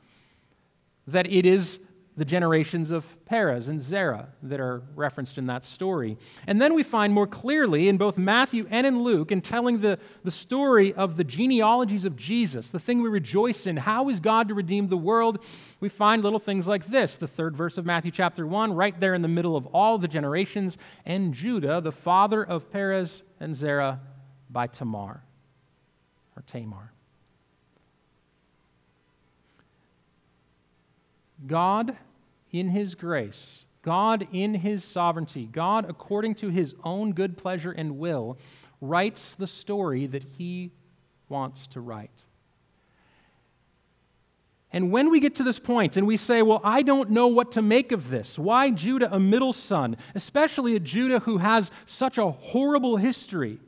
that 1.07 1.25
it 1.31 1.45
is 1.45 1.79
the 2.17 2.25
generations 2.25 2.89
of 2.89 3.05
Perez 3.25 3.67
and 3.67 3.79
Zerah 3.79 4.29
that 4.41 4.59
are 4.59 4.81
referenced 4.95 5.37
in 5.37 5.45
that 5.45 5.63
story. 5.63 6.17
And 6.47 6.59
then 6.59 6.73
we 6.73 6.81
find 6.81 7.13
more 7.13 7.27
clearly 7.27 7.87
in 7.87 7.97
both 7.97 8.17
Matthew 8.17 8.65
and 8.71 8.87
in 8.87 9.03
Luke, 9.03 9.31
in 9.31 9.39
telling 9.39 9.81
the, 9.81 9.99
the 10.23 10.31
story 10.31 10.93
of 10.93 11.15
the 11.15 11.23
genealogies 11.23 12.05
of 12.05 12.15
Jesus, 12.15 12.71
the 12.71 12.79
thing 12.79 13.03
we 13.03 13.09
rejoice 13.09 13.67
in, 13.67 13.77
how 13.77 14.09
is 14.09 14.19
God 14.19 14.47
to 14.47 14.55
redeem 14.55 14.87
the 14.87 14.97
world, 14.97 15.43
we 15.79 15.89
find 15.89 16.23
little 16.23 16.39
things 16.39 16.67
like 16.67 16.87
this. 16.87 17.17
The 17.17 17.27
third 17.27 17.55
verse 17.55 17.77
of 17.77 17.85
Matthew 17.85 18.09
chapter 18.11 18.47
1, 18.47 18.73
right 18.73 18.99
there 18.99 19.13
in 19.13 19.21
the 19.21 19.27
middle 19.27 19.55
of 19.55 19.67
all 19.67 19.99
the 19.99 20.07
generations, 20.07 20.75
and 21.05 21.35
Judah, 21.35 21.81
the 21.81 21.91
father 21.91 22.43
of 22.43 22.71
Perez 22.71 23.21
and 23.39 23.55
Zerah, 23.55 23.99
by 24.49 24.65
Tamar, 24.65 25.21
or 26.35 26.43
Tamar. 26.47 26.93
God, 31.45 31.95
in 32.59 32.69
His 32.69 32.95
grace, 32.95 33.65
God, 33.81 34.27
in 34.31 34.55
His 34.55 34.83
sovereignty, 34.83 35.45
God, 35.45 35.85
according 35.89 36.35
to 36.35 36.49
His 36.49 36.75
own 36.83 37.13
good 37.13 37.37
pleasure 37.37 37.71
and 37.71 37.97
will, 37.97 38.37
writes 38.81 39.35
the 39.35 39.47
story 39.47 40.05
that 40.07 40.23
He 40.37 40.71
wants 41.29 41.67
to 41.67 41.79
write. 41.79 42.23
And 44.71 44.91
when 44.91 45.09
we 45.09 45.19
get 45.19 45.35
to 45.35 45.43
this 45.43 45.59
point 45.59 45.95
and 45.95 46.05
we 46.05 46.17
say, 46.17 46.41
Well, 46.41 46.61
I 46.63 46.81
don't 46.81 47.09
know 47.09 47.27
what 47.27 47.53
to 47.53 47.61
make 47.61 47.91
of 47.91 48.09
this, 48.09 48.37
why 48.37 48.69
Judah, 48.71 49.13
a 49.13 49.19
middle 49.19 49.53
son, 49.53 49.95
especially 50.13 50.75
a 50.75 50.79
Judah 50.79 51.19
who 51.19 51.37
has 51.37 51.71
such 51.85 52.17
a 52.17 52.29
horrible 52.29 52.97
history? 52.97 53.59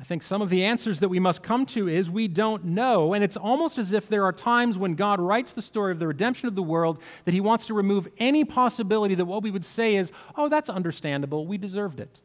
I 0.00 0.04
think 0.04 0.22
some 0.22 0.40
of 0.40 0.48
the 0.48 0.64
answers 0.64 1.00
that 1.00 1.08
we 1.08 1.18
must 1.18 1.42
come 1.42 1.66
to 1.66 1.88
is 1.88 2.08
we 2.08 2.28
don't 2.28 2.64
know. 2.64 3.14
And 3.14 3.24
it's 3.24 3.36
almost 3.36 3.78
as 3.78 3.92
if 3.92 4.08
there 4.08 4.24
are 4.24 4.32
times 4.32 4.78
when 4.78 4.94
God 4.94 5.20
writes 5.20 5.52
the 5.52 5.62
story 5.62 5.90
of 5.90 5.98
the 5.98 6.06
redemption 6.06 6.46
of 6.46 6.54
the 6.54 6.62
world 6.62 7.02
that 7.24 7.34
he 7.34 7.40
wants 7.40 7.66
to 7.66 7.74
remove 7.74 8.06
any 8.18 8.44
possibility 8.44 9.16
that 9.16 9.24
what 9.24 9.42
we 9.42 9.50
would 9.50 9.64
say 9.64 9.96
is, 9.96 10.12
oh, 10.36 10.48
that's 10.48 10.70
understandable, 10.70 11.46
we 11.46 11.58
deserved 11.58 11.98
it. 11.98 12.20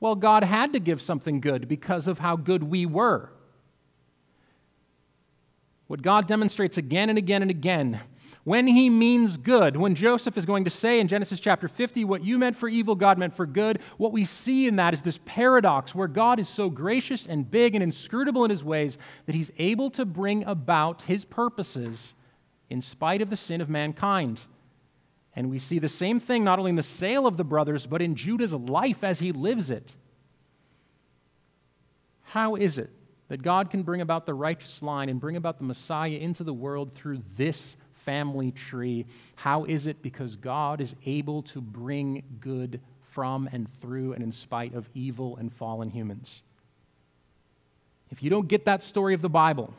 Well, 0.00 0.16
God 0.16 0.42
had 0.42 0.72
to 0.72 0.80
give 0.80 1.00
something 1.00 1.40
good 1.40 1.68
because 1.68 2.08
of 2.08 2.18
how 2.18 2.36
good 2.36 2.64
we 2.64 2.84
were. 2.84 3.30
What 5.86 6.02
God 6.02 6.26
demonstrates 6.26 6.76
again 6.76 7.08
and 7.08 7.16
again 7.16 7.42
and 7.42 7.50
again 7.50 8.00
when 8.46 8.68
he 8.68 8.88
means 8.88 9.38
good, 9.38 9.76
when 9.76 9.96
Joseph 9.96 10.38
is 10.38 10.46
going 10.46 10.62
to 10.62 10.70
say 10.70 11.00
in 11.00 11.08
Genesis 11.08 11.40
chapter 11.40 11.66
50, 11.66 12.04
what 12.04 12.22
you 12.22 12.38
meant 12.38 12.56
for 12.56 12.68
evil, 12.68 12.94
God 12.94 13.18
meant 13.18 13.34
for 13.34 13.44
good, 13.44 13.80
what 13.96 14.12
we 14.12 14.24
see 14.24 14.68
in 14.68 14.76
that 14.76 14.94
is 14.94 15.02
this 15.02 15.18
paradox 15.24 15.96
where 15.96 16.06
God 16.06 16.38
is 16.38 16.48
so 16.48 16.70
gracious 16.70 17.26
and 17.26 17.50
big 17.50 17.74
and 17.74 17.82
inscrutable 17.82 18.44
in 18.44 18.52
his 18.52 18.62
ways 18.62 18.98
that 19.26 19.34
he's 19.34 19.50
able 19.58 19.90
to 19.90 20.04
bring 20.04 20.44
about 20.44 21.02
his 21.02 21.24
purposes 21.24 22.14
in 22.70 22.80
spite 22.80 23.20
of 23.20 23.30
the 23.30 23.36
sin 23.36 23.60
of 23.60 23.68
mankind. 23.68 24.42
And 25.34 25.50
we 25.50 25.58
see 25.58 25.80
the 25.80 25.88
same 25.88 26.20
thing 26.20 26.44
not 26.44 26.60
only 26.60 26.68
in 26.68 26.76
the 26.76 26.84
sale 26.84 27.26
of 27.26 27.38
the 27.38 27.42
brothers, 27.42 27.84
but 27.88 28.00
in 28.00 28.14
Judah's 28.14 28.54
life 28.54 29.02
as 29.02 29.18
he 29.18 29.32
lives 29.32 29.72
it. 29.72 29.96
How 32.22 32.54
is 32.54 32.78
it 32.78 32.90
that 33.26 33.42
God 33.42 33.72
can 33.72 33.82
bring 33.82 34.00
about 34.00 34.24
the 34.24 34.34
righteous 34.34 34.82
line 34.82 35.08
and 35.08 35.18
bring 35.18 35.34
about 35.34 35.58
the 35.58 35.64
Messiah 35.64 36.10
into 36.10 36.44
the 36.44 36.54
world 36.54 36.92
through 36.92 37.24
this 37.36 37.74
family 38.06 38.52
tree. 38.52 39.04
How 39.34 39.64
is 39.64 39.86
it? 39.86 40.00
Because 40.00 40.36
God 40.36 40.80
is 40.80 40.94
able 41.04 41.42
to 41.42 41.60
bring 41.60 42.22
good 42.40 42.80
from 43.10 43.48
and 43.52 43.70
through 43.80 44.14
and 44.14 44.22
in 44.22 44.32
spite 44.32 44.74
of 44.74 44.88
evil 44.94 45.36
and 45.36 45.52
fallen 45.52 45.90
humans. 45.90 46.42
If 48.10 48.22
you 48.22 48.30
don't 48.30 48.48
get 48.48 48.64
that 48.64 48.82
story 48.82 49.12
of 49.12 49.20
the 49.20 49.28
Bible, 49.28 49.74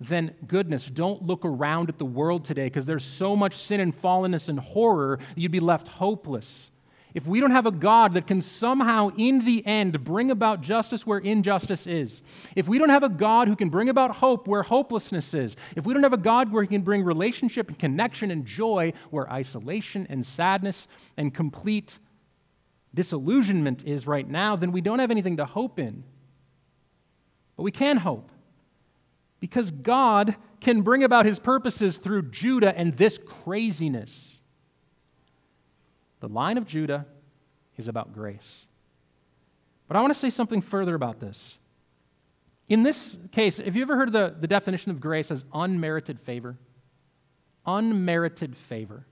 then 0.00 0.34
goodness. 0.46 0.86
Don't 0.86 1.26
look 1.26 1.44
around 1.44 1.88
at 1.88 1.98
the 1.98 2.04
world 2.06 2.44
today 2.44 2.64
because 2.64 2.86
there's 2.86 3.04
so 3.04 3.36
much 3.36 3.56
sin 3.56 3.80
and 3.80 4.00
fallenness 4.00 4.48
and 4.48 4.58
horror, 4.58 5.18
you'd 5.36 5.52
be 5.52 5.60
left 5.60 5.88
hopeless. 5.88 6.70
If 7.14 7.26
we 7.26 7.40
don't 7.40 7.50
have 7.50 7.66
a 7.66 7.72
God 7.72 8.14
that 8.14 8.26
can 8.26 8.40
somehow, 8.40 9.10
in 9.16 9.44
the 9.44 9.66
end, 9.66 10.04
bring 10.04 10.30
about 10.30 10.60
justice 10.60 11.06
where 11.06 11.18
injustice 11.18 11.86
is, 11.86 12.22
if 12.54 12.68
we 12.68 12.78
don't 12.78 12.90
have 12.90 13.02
a 13.02 13.08
God 13.08 13.48
who 13.48 13.56
can 13.56 13.68
bring 13.68 13.88
about 13.88 14.16
hope 14.16 14.46
where 14.46 14.62
hopelessness 14.62 15.34
is, 15.34 15.56
if 15.76 15.84
we 15.84 15.92
don't 15.92 16.04
have 16.04 16.12
a 16.12 16.18
God 16.18 16.52
where 16.52 16.62
He 16.62 16.68
can 16.68 16.82
bring 16.82 17.02
relationship 17.02 17.68
and 17.68 17.78
connection 17.78 18.30
and 18.30 18.46
joy 18.46 18.92
where 19.10 19.30
isolation 19.30 20.06
and 20.08 20.24
sadness 20.24 20.86
and 21.16 21.34
complete 21.34 21.98
disillusionment 22.94 23.84
is 23.84 24.06
right 24.06 24.28
now, 24.28 24.54
then 24.56 24.72
we 24.72 24.80
don't 24.80 24.98
have 24.98 25.10
anything 25.10 25.36
to 25.36 25.44
hope 25.44 25.78
in. 25.78 26.04
But 27.56 27.64
we 27.64 27.72
can 27.72 27.98
hope 27.98 28.30
because 29.40 29.70
God 29.70 30.36
can 30.60 30.82
bring 30.82 31.02
about 31.02 31.26
his 31.26 31.38
purposes 31.38 31.98
through 31.98 32.30
Judah 32.30 32.76
and 32.76 32.96
this 32.96 33.18
craziness. 33.18 34.39
The 36.20 36.28
line 36.28 36.58
of 36.58 36.66
Judah 36.66 37.06
is 37.76 37.88
about 37.88 38.12
grace. 38.12 38.64
But 39.88 39.96
I 39.96 40.00
want 40.00 40.12
to 40.12 40.18
say 40.18 40.30
something 40.30 40.60
further 40.60 40.94
about 40.94 41.20
this. 41.20 41.58
In 42.68 42.84
this 42.84 43.18
case, 43.32 43.58
have 43.58 43.74
you 43.74 43.82
ever 43.82 43.96
heard 43.96 44.12
the, 44.12 44.36
the 44.38 44.46
definition 44.46 44.92
of 44.92 45.00
grace 45.00 45.30
as 45.30 45.44
unmerited 45.52 46.20
favor? 46.20 46.56
Unmerited 47.66 48.56
favor. 48.56 49.06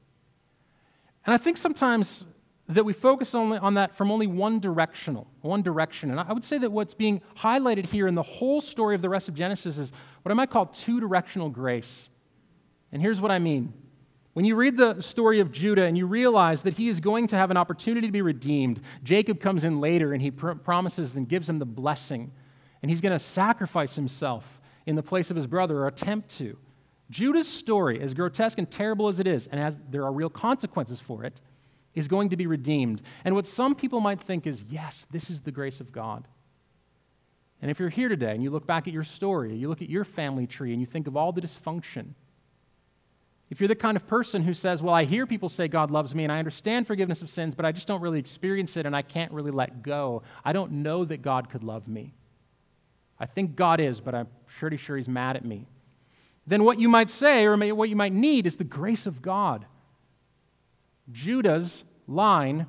And 1.26 1.34
I 1.34 1.38
think 1.38 1.56
sometimes 1.56 2.24
that 2.68 2.84
we 2.84 2.92
focus 2.92 3.34
only 3.34 3.58
on 3.58 3.74
that 3.74 3.96
from 3.96 4.10
only 4.10 4.26
one 4.26 4.60
directional, 4.60 5.26
one 5.40 5.62
direction. 5.62 6.10
And 6.10 6.20
I 6.20 6.32
would 6.32 6.44
say 6.44 6.58
that 6.58 6.70
what's 6.70 6.94
being 6.94 7.22
highlighted 7.38 7.86
here 7.86 8.06
in 8.06 8.14
the 8.14 8.22
whole 8.22 8.60
story 8.60 8.94
of 8.94 9.02
the 9.02 9.08
rest 9.08 9.26
of 9.26 9.34
Genesis 9.34 9.78
is 9.78 9.90
what 10.22 10.30
I 10.30 10.34
might 10.34 10.50
call 10.50 10.66
two 10.66 11.00
directional 11.00 11.48
grace. 11.48 12.10
And 12.92 13.02
here's 13.02 13.20
what 13.20 13.30
I 13.30 13.38
mean. 13.38 13.72
When 14.34 14.44
you 14.44 14.54
read 14.54 14.76
the 14.76 15.00
story 15.00 15.40
of 15.40 15.50
Judah 15.50 15.84
and 15.84 15.98
you 15.98 16.06
realize 16.06 16.62
that 16.62 16.74
he 16.74 16.88
is 16.88 17.00
going 17.00 17.26
to 17.28 17.36
have 17.36 17.50
an 17.50 17.56
opportunity 17.56 18.06
to 18.06 18.12
be 18.12 18.22
redeemed, 18.22 18.80
Jacob 19.02 19.40
comes 19.40 19.64
in 19.64 19.80
later 19.80 20.12
and 20.12 20.22
he 20.22 20.30
pr- 20.30 20.52
promises 20.52 21.16
and 21.16 21.28
gives 21.28 21.48
him 21.48 21.58
the 21.58 21.66
blessing. 21.66 22.30
And 22.82 22.90
he's 22.90 23.00
going 23.00 23.12
to 23.12 23.18
sacrifice 23.18 23.96
himself 23.96 24.60
in 24.86 24.94
the 24.96 25.02
place 25.02 25.30
of 25.30 25.36
his 25.36 25.46
brother 25.46 25.78
or 25.78 25.86
attempt 25.88 26.36
to. 26.38 26.56
Judah's 27.10 27.48
story, 27.48 28.00
as 28.00 28.14
grotesque 28.14 28.58
and 28.58 28.70
terrible 28.70 29.08
as 29.08 29.18
it 29.18 29.26
is, 29.26 29.46
and 29.46 29.60
as 29.60 29.76
there 29.90 30.04
are 30.04 30.12
real 30.12 30.30
consequences 30.30 31.00
for 31.00 31.24
it, 31.24 31.40
is 31.94 32.06
going 32.06 32.28
to 32.28 32.36
be 32.36 32.46
redeemed. 32.46 33.02
And 33.24 33.34
what 33.34 33.46
some 33.46 33.74
people 33.74 34.00
might 34.00 34.20
think 34.20 34.46
is, 34.46 34.62
yes, 34.68 35.06
this 35.10 35.30
is 35.30 35.40
the 35.40 35.50
grace 35.50 35.80
of 35.80 35.90
God. 35.90 36.28
And 37.60 37.70
if 37.70 37.80
you're 37.80 37.88
here 37.88 38.08
today 38.08 38.32
and 38.32 38.42
you 38.42 38.50
look 38.50 38.66
back 38.66 38.86
at 38.86 38.94
your 38.94 39.02
story, 39.02 39.56
you 39.56 39.68
look 39.68 39.82
at 39.82 39.90
your 39.90 40.04
family 40.04 40.46
tree 40.46 40.72
and 40.72 40.80
you 40.80 40.86
think 40.86 41.06
of 41.08 41.16
all 41.16 41.32
the 41.32 41.40
dysfunction, 41.40 42.10
if 43.50 43.60
you're 43.60 43.68
the 43.68 43.74
kind 43.74 43.96
of 43.96 44.06
person 44.06 44.42
who 44.42 44.52
says, 44.52 44.82
Well, 44.82 44.94
I 44.94 45.04
hear 45.04 45.26
people 45.26 45.48
say 45.48 45.68
God 45.68 45.90
loves 45.90 46.14
me 46.14 46.24
and 46.24 46.32
I 46.32 46.38
understand 46.38 46.86
forgiveness 46.86 47.22
of 47.22 47.30
sins, 47.30 47.54
but 47.54 47.64
I 47.64 47.72
just 47.72 47.86
don't 47.86 48.00
really 48.00 48.18
experience 48.18 48.76
it 48.76 48.86
and 48.86 48.94
I 48.94 49.02
can't 49.02 49.32
really 49.32 49.50
let 49.50 49.82
go, 49.82 50.22
I 50.44 50.52
don't 50.52 50.72
know 50.72 51.04
that 51.04 51.22
God 51.22 51.48
could 51.50 51.64
love 51.64 51.88
me. 51.88 52.14
I 53.18 53.26
think 53.26 53.56
God 53.56 53.80
is, 53.80 54.00
but 54.00 54.14
I'm 54.14 54.28
pretty 54.46 54.76
sure 54.76 54.96
He's 54.96 55.08
mad 55.08 55.36
at 55.36 55.44
me. 55.44 55.66
Then 56.46 56.64
what 56.64 56.78
you 56.78 56.88
might 56.88 57.10
say 57.10 57.44
or 57.44 57.56
what 57.74 57.88
you 57.88 57.96
might 57.96 58.12
need 58.12 58.46
is 58.46 58.56
the 58.56 58.64
grace 58.64 59.06
of 59.06 59.20
God. 59.20 59.66
Judah's 61.10 61.84
line 62.06 62.66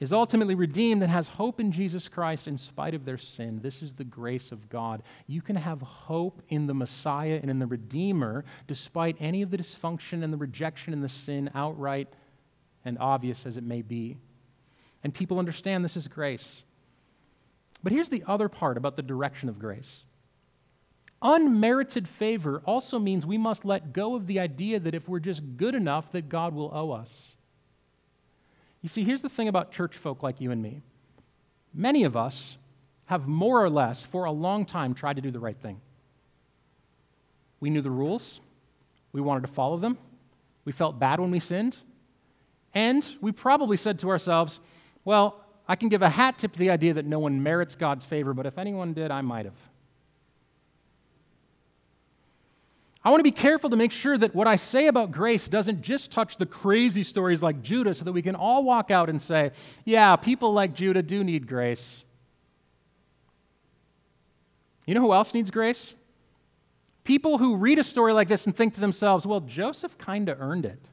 is 0.00 0.12
ultimately 0.12 0.54
redeemed 0.54 1.02
and 1.02 1.10
has 1.10 1.28
hope 1.28 1.58
in 1.58 1.72
Jesus 1.72 2.08
Christ 2.08 2.46
in 2.46 2.56
spite 2.56 2.94
of 2.94 3.04
their 3.04 3.18
sin. 3.18 3.60
This 3.62 3.82
is 3.82 3.94
the 3.94 4.04
grace 4.04 4.52
of 4.52 4.68
God. 4.68 5.02
You 5.26 5.42
can 5.42 5.56
have 5.56 5.80
hope 5.80 6.40
in 6.48 6.66
the 6.66 6.74
Messiah 6.74 7.38
and 7.40 7.50
in 7.50 7.58
the 7.58 7.66
Redeemer 7.66 8.44
despite 8.66 9.16
any 9.18 9.42
of 9.42 9.50
the 9.50 9.58
dysfunction 9.58 10.22
and 10.22 10.32
the 10.32 10.36
rejection 10.36 10.92
and 10.92 11.02
the 11.02 11.08
sin, 11.08 11.50
outright 11.54 12.08
and 12.84 12.96
obvious 12.98 13.44
as 13.44 13.56
it 13.56 13.64
may 13.64 13.82
be. 13.82 14.16
And 15.02 15.12
people 15.12 15.38
understand 15.38 15.84
this 15.84 15.96
is 15.96 16.08
grace. 16.08 16.64
But 17.82 17.92
here's 17.92 18.08
the 18.08 18.24
other 18.26 18.48
part 18.48 18.76
about 18.76 18.96
the 18.96 19.02
direction 19.02 19.48
of 19.48 19.58
grace. 19.58 20.04
Unmerited 21.20 22.08
favor 22.08 22.62
also 22.64 22.98
means 22.98 23.26
we 23.26 23.38
must 23.38 23.64
let 23.64 23.92
go 23.92 24.14
of 24.14 24.26
the 24.28 24.38
idea 24.38 24.78
that 24.78 24.94
if 24.94 25.08
we're 25.08 25.18
just 25.18 25.42
good 25.56 25.74
enough 25.74 26.12
that 26.12 26.28
God 26.28 26.54
will 26.54 26.70
owe 26.72 26.92
us. 26.92 27.34
You 28.80 28.88
see, 28.88 29.04
here's 29.04 29.22
the 29.22 29.28
thing 29.28 29.48
about 29.48 29.72
church 29.72 29.96
folk 29.96 30.22
like 30.22 30.40
you 30.40 30.50
and 30.50 30.62
me 30.62 30.82
many 31.74 32.04
of 32.04 32.16
us 32.16 32.56
have 33.06 33.26
more 33.26 33.62
or 33.62 33.70
less, 33.70 34.04
for 34.04 34.24
a 34.24 34.32
long 34.32 34.66
time, 34.66 34.94
tried 34.94 35.16
to 35.16 35.22
do 35.22 35.30
the 35.30 35.38
right 35.38 35.56
thing. 35.56 35.80
We 37.60 37.70
knew 37.70 37.80
the 37.80 37.90
rules, 37.90 38.40
we 39.12 39.20
wanted 39.20 39.42
to 39.42 39.52
follow 39.52 39.78
them, 39.78 39.96
we 40.64 40.72
felt 40.72 40.98
bad 40.98 41.18
when 41.18 41.30
we 41.30 41.40
sinned, 41.40 41.78
and 42.74 43.06
we 43.20 43.32
probably 43.32 43.76
said 43.76 43.98
to 44.00 44.10
ourselves, 44.10 44.60
well, 45.04 45.42
I 45.66 45.76
can 45.76 45.88
give 45.88 46.02
a 46.02 46.10
hat 46.10 46.38
tip 46.38 46.52
to 46.52 46.58
the 46.58 46.70
idea 46.70 46.94
that 46.94 47.06
no 47.06 47.18
one 47.18 47.42
merits 47.42 47.74
God's 47.74 48.04
favor, 48.04 48.34
but 48.34 48.46
if 48.46 48.58
anyone 48.58 48.92
did, 48.92 49.10
I 49.10 49.22
might 49.22 49.46
have. 49.46 49.56
I 53.08 53.10
want 53.10 53.20
to 53.20 53.24
be 53.24 53.30
careful 53.30 53.70
to 53.70 53.76
make 53.76 53.90
sure 53.90 54.18
that 54.18 54.34
what 54.34 54.46
I 54.46 54.56
say 54.56 54.86
about 54.86 55.12
grace 55.12 55.48
doesn't 55.48 55.80
just 55.80 56.10
touch 56.10 56.36
the 56.36 56.44
crazy 56.44 57.02
stories 57.02 57.42
like 57.42 57.62
Judah 57.62 57.94
so 57.94 58.04
that 58.04 58.12
we 58.12 58.20
can 58.20 58.34
all 58.34 58.62
walk 58.62 58.90
out 58.90 59.08
and 59.08 59.18
say, 59.18 59.52
yeah, 59.86 60.14
people 60.16 60.52
like 60.52 60.74
Judah 60.74 61.02
do 61.02 61.24
need 61.24 61.46
grace. 61.46 62.04
You 64.86 64.92
know 64.92 65.00
who 65.00 65.14
else 65.14 65.32
needs 65.32 65.50
grace? 65.50 65.94
People 67.02 67.38
who 67.38 67.56
read 67.56 67.78
a 67.78 67.82
story 67.84 68.12
like 68.12 68.28
this 68.28 68.44
and 68.44 68.54
think 68.54 68.74
to 68.74 68.80
themselves, 68.80 69.24
well, 69.24 69.40
Joseph 69.40 69.96
kind 69.96 70.28
of 70.28 70.38
earned 70.38 70.66
it. 70.66 70.84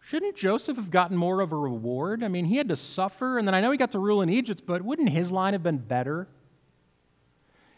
Shouldn't 0.00 0.34
Joseph 0.34 0.78
have 0.78 0.90
gotten 0.90 1.18
more 1.18 1.42
of 1.42 1.52
a 1.52 1.58
reward? 1.58 2.24
I 2.24 2.28
mean, 2.28 2.46
he 2.46 2.56
had 2.56 2.70
to 2.70 2.76
suffer, 2.78 3.36
and 3.36 3.46
then 3.46 3.54
I 3.54 3.60
know 3.60 3.70
he 3.70 3.76
got 3.76 3.92
to 3.92 3.98
rule 3.98 4.22
in 4.22 4.30
Egypt, 4.30 4.62
but 4.64 4.80
wouldn't 4.80 5.10
his 5.10 5.30
line 5.30 5.52
have 5.52 5.62
been 5.62 5.76
better? 5.76 6.26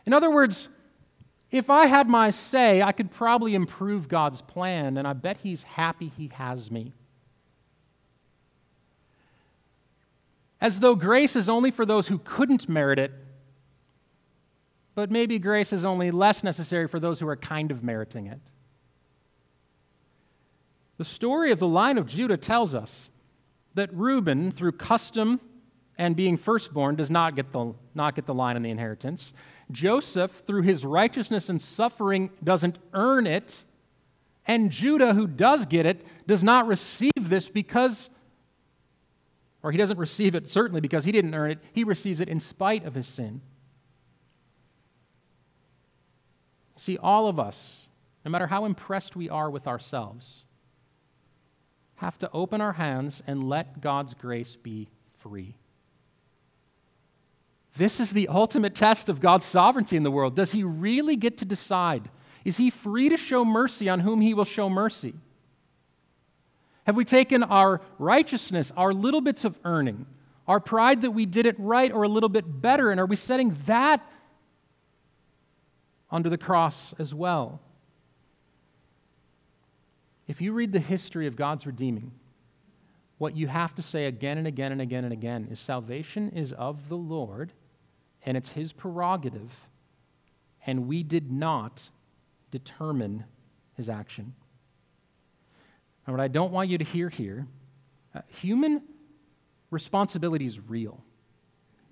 In 0.07 0.13
other 0.13 0.31
words, 0.31 0.69
if 1.51 1.71
I 1.71 1.87
had 1.87 2.09
my 2.09 2.31
say, 2.31 2.83
I 2.83 2.93
could 2.93 3.11
probably 3.11 3.55
improve 3.55 4.09
God's 4.09 4.43
plan, 4.43 4.97
and 4.97 5.07
I 5.07 5.13
bet 5.13 5.39
He's 5.43 5.63
happy 5.63 6.13
He 6.17 6.31
has 6.35 6.71
me. 6.71 6.93
As 10.61 10.81
though 10.81 10.95
grace 10.95 11.37
is 11.37 11.49
only 11.49 11.71
for 11.71 11.87
those 11.87 12.09
who 12.09 12.19
couldn't 12.19 12.69
merit 12.69 12.99
it, 12.99 13.13
but 14.95 15.11
maybe 15.11 15.39
grace 15.39 15.73
is 15.73 15.85
only 15.85 16.11
less 16.11 16.43
necessary 16.43 16.89
for 16.89 16.99
those 16.99 17.21
who 17.21 17.29
are 17.29 17.37
kind 17.37 17.71
of 17.71 17.85
meriting 17.85 18.27
it. 18.27 18.41
The 20.97 21.05
story 21.05 21.53
of 21.53 21.59
the 21.59 21.69
line 21.69 21.99
of 21.99 22.07
Judah 22.07 22.39
tells 22.39 22.75
us 22.75 23.11
that 23.75 23.93
Reuben, 23.93 24.51
through 24.51 24.73
custom 24.73 25.41
and 25.99 26.17
being 26.17 26.39
firstborn, 26.39 26.97
does 26.97 27.11
not 27.11 27.37
get 27.37 27.53
the, 27.53 27.75
not 27.95 28.15
get 28.15 28.25
the 28.25 28.33
line 28.33 28.57
in 28.57 28.63
the 28.63 28.71
inheritance. 28.71 29.35
Joseph, 29.71 30.43
through 30.47 30.63
his 30.63 30.85
righteousness 30.85 31.49
and 31.49 31.61
suffering, 31.61 32.31
doesn't 32.43 32.79
earn 32.93 33.27
it. 33.27 33.65
And 34.47 34.71
Judah, 34.71 35.15
who 35.15 35.27
does 35.27 35.67
get 35.67 35.87
it, 35.87 36.07
does 36.27 36.45
not 36.45 36.67
receive 36.67 37.13
this 37.17 37.49
because, 37.49 38.11
or 39.63 39.73
he 39.73 39.79
doesn't 39.79 39.99
receive 39.99 40.35
it 40.35 40.51
certainly 40.51 40.81
because 40.81 41.05
he 41.05 41.13
didn't 41.13 41.35
earn 41.35 41.51
it. 41.51 41.59
He 41.73 41.83
receives 41.83 42.21
it 42.21 42.29
in 42.29 42.39
spite 42.39 42.85
of 42.85 42.95
his 42.95 43.09
sin. 43.09 43.41
See, 46.77 46.99
all 46.99 47.27
of 47.27 47.41
us, 47.41 47.81
no 48.25 48.31
matter 48.31 48.47
how 48.47 48.65
impressed 48.65 49.17
we 49.17 49.29
are 49.29 49.51
with 49.51 49.67
ourselves, 49.67 50.45
have 51.97 52.19
to 52.19 52.31
open 52.33 52.61
our 52.61 52.75
hands 52.75 53.23
and 53.27 53.43
let 53.43 53.81
God's 53.81 54.15
grace 54.15 54.57
be 54.57 54.89
free. 55.15 55.57
This 57.77 58.01
is 58.01 58.13
the 58.13 58.29
ultimate 58.29 58.75
test 58.75 59.09
of 59.09 59.21
God's 59.21 59.45
sovereignty 59.45 59.97
in 59.97 60.03
the 60.03 60.11
world. 60.11 60.35
Does 60.35 60.53
he 60.53 60.65
really 60.65 61.15
get 61.17 61.37
to 61.39 61.45
decide? 61.45 62.09
Is 62.45 62.57
he 62.57 62.71
free 62.71 63.09
to 63.09 63.17
show 63.17 63.45
mercy 63.45 63.89
on 63.89 64.01
whom 64.01 64.23
he 64.23 64.33
will 64.33 64.45
show 64.45 64.71
mercy? 64.71 65.15
Have 66.85 66.97
we 66.97 67.05
taken 67.05 67.43
our 67.43 67.83
righteousness, 67.99 68.73
our 68.77 68.95
little 68.95 69.21
bits 69.21 69.45
of 69.45 69.59
earning, 69.65 70.07
our 70.47 70.61
pride 70.61 71.03
that 71.03 71.11
we 71.11 71.27
did 71.27 71.45
it 71.45 71.57
right 71.59 71.93
or 71.93 72.05
a 72.05 72.09
little 72.09 72.29
bit 72.29 72.63
better, 72.63 72.91
and 72.91 73.01
are 73.01 73.07
we 73.07 73.17
setting 73.17 73.57
that 73.67 74.01
under 76.11 76.31
the 76.31 76.39
cross 76.39 76.95
as 76.99 77.13
well? 77.13 77.61
If 80.29 80.41
you 80.41 80.53
read 80.53 80.73
the 80.73 80.81
history 80.81 81.27
of 81.27 81.37
God's 81.37 81.67
redeeming, 81.67 82.13
what 83.19 83.37
you 83.37 83.49
have 83.49 83.75
to 83.75 83.83
say 83.83 84.07
again 84.07 84.39
and 84.39 84.47
again 84.47 84.73
and 84.73 84.81
again 84.81 85.05
and 85.05 85.13
again 85.13 85.49
is 85.51 85.59
salvation 85.59 86.31
is 86.31 86.53
of 86.53 86.89
the 86.89 86.97
Lord 86.97 87.53
and 88.27 88.37
it's 88.37 88.51
his 88.51 88.73
prerogative, 88.73 89.53
and 90.67 90.89
we 90.89 91.03
did 91.03 91.31
not 91.31 91.91
determine 92.51 93.25
his 93.75 93.89
action. 93.89 94.35
And 96.07 96.15
what 96.15 96.21
I 96.21 96.29
don't 96.29 96.53
want 96.53 96.69
you 96.69 96.79
to 96.79 96.85
hear 96.85 97.09
here 97.09 97.47
uh, 98.15 98.21
human 98.29 98.83
responsibility 99.71 100.47
is 100.47 100.59
real. 100.59 101.03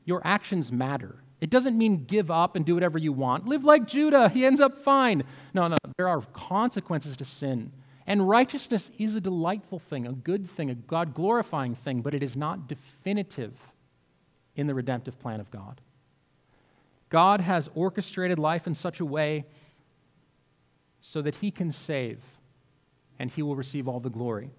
Your 0.05 0.21
actions 0.25 0.73
matter. 0.73 1.17
It 1.41 1.51
doesn't 1.51 1.77
mean 1.77 2.05
give 2.05 2.31
up 2.31 2.57
and 2.57 2.65
do 2.65 2.75
whatever 2.75 2.99
you 2.99 3.13
want. 3.13 3.47
Live 3.47 3.65
like 3.65 3.87
Judah, 3.87 4.29
he 4.29 4.47
ends 4.47 4.61
up 4.61 4.79
fine. 4.79 5.25
No, 5.53 5.69
no, 5.69 5.77
there 5.99 6.09
are 6.09 6.23
consequences 6.33 7.17
to 7.19 7.25
sin. 7.25 7.73
And 8.07 8.29
righteousness 8.29 8.91
is 8.99 9.15
a 9.15 9.21
delightful 9.21 9.79
thing, 9.79 10.07
a 10.07 10.13
good 10.13 10.49
thing, 10.49 10.71
a 10.71 10.75
God 10.75 11.15
glorifying 11.15 11.75
thing, 11.75 12.01
but 12.01 12.15
it 12.15 12.23
is 12.23 12.37
not 12.37 12.69
definitive 12.69 13.53
in 14.57 14.67
the 14.67 14.75
redemptive 14.75 15.19
plan 15.19 15.41
of 15.41 15.51
God. 15.51 15.81
God 17.15 17.43
has 17.43 17.71
orchestrated 17.77 18.41
life 18.41 18.67
in 18.67 18.75
such 18.75 18.99
a 18.99 19.05
way 19.05 19.45
so 21.01 21.23
that 21.23 21.37
he 21.37 21.53
can 21.53 21.71
save 21.71 22.19
and 23.21 23.31
he 23.31 23.41
will 23.41 23.55
receive 23.55 23.87
all 23.87 24.01
the 24.01 24.11
glory. 24.11 24.51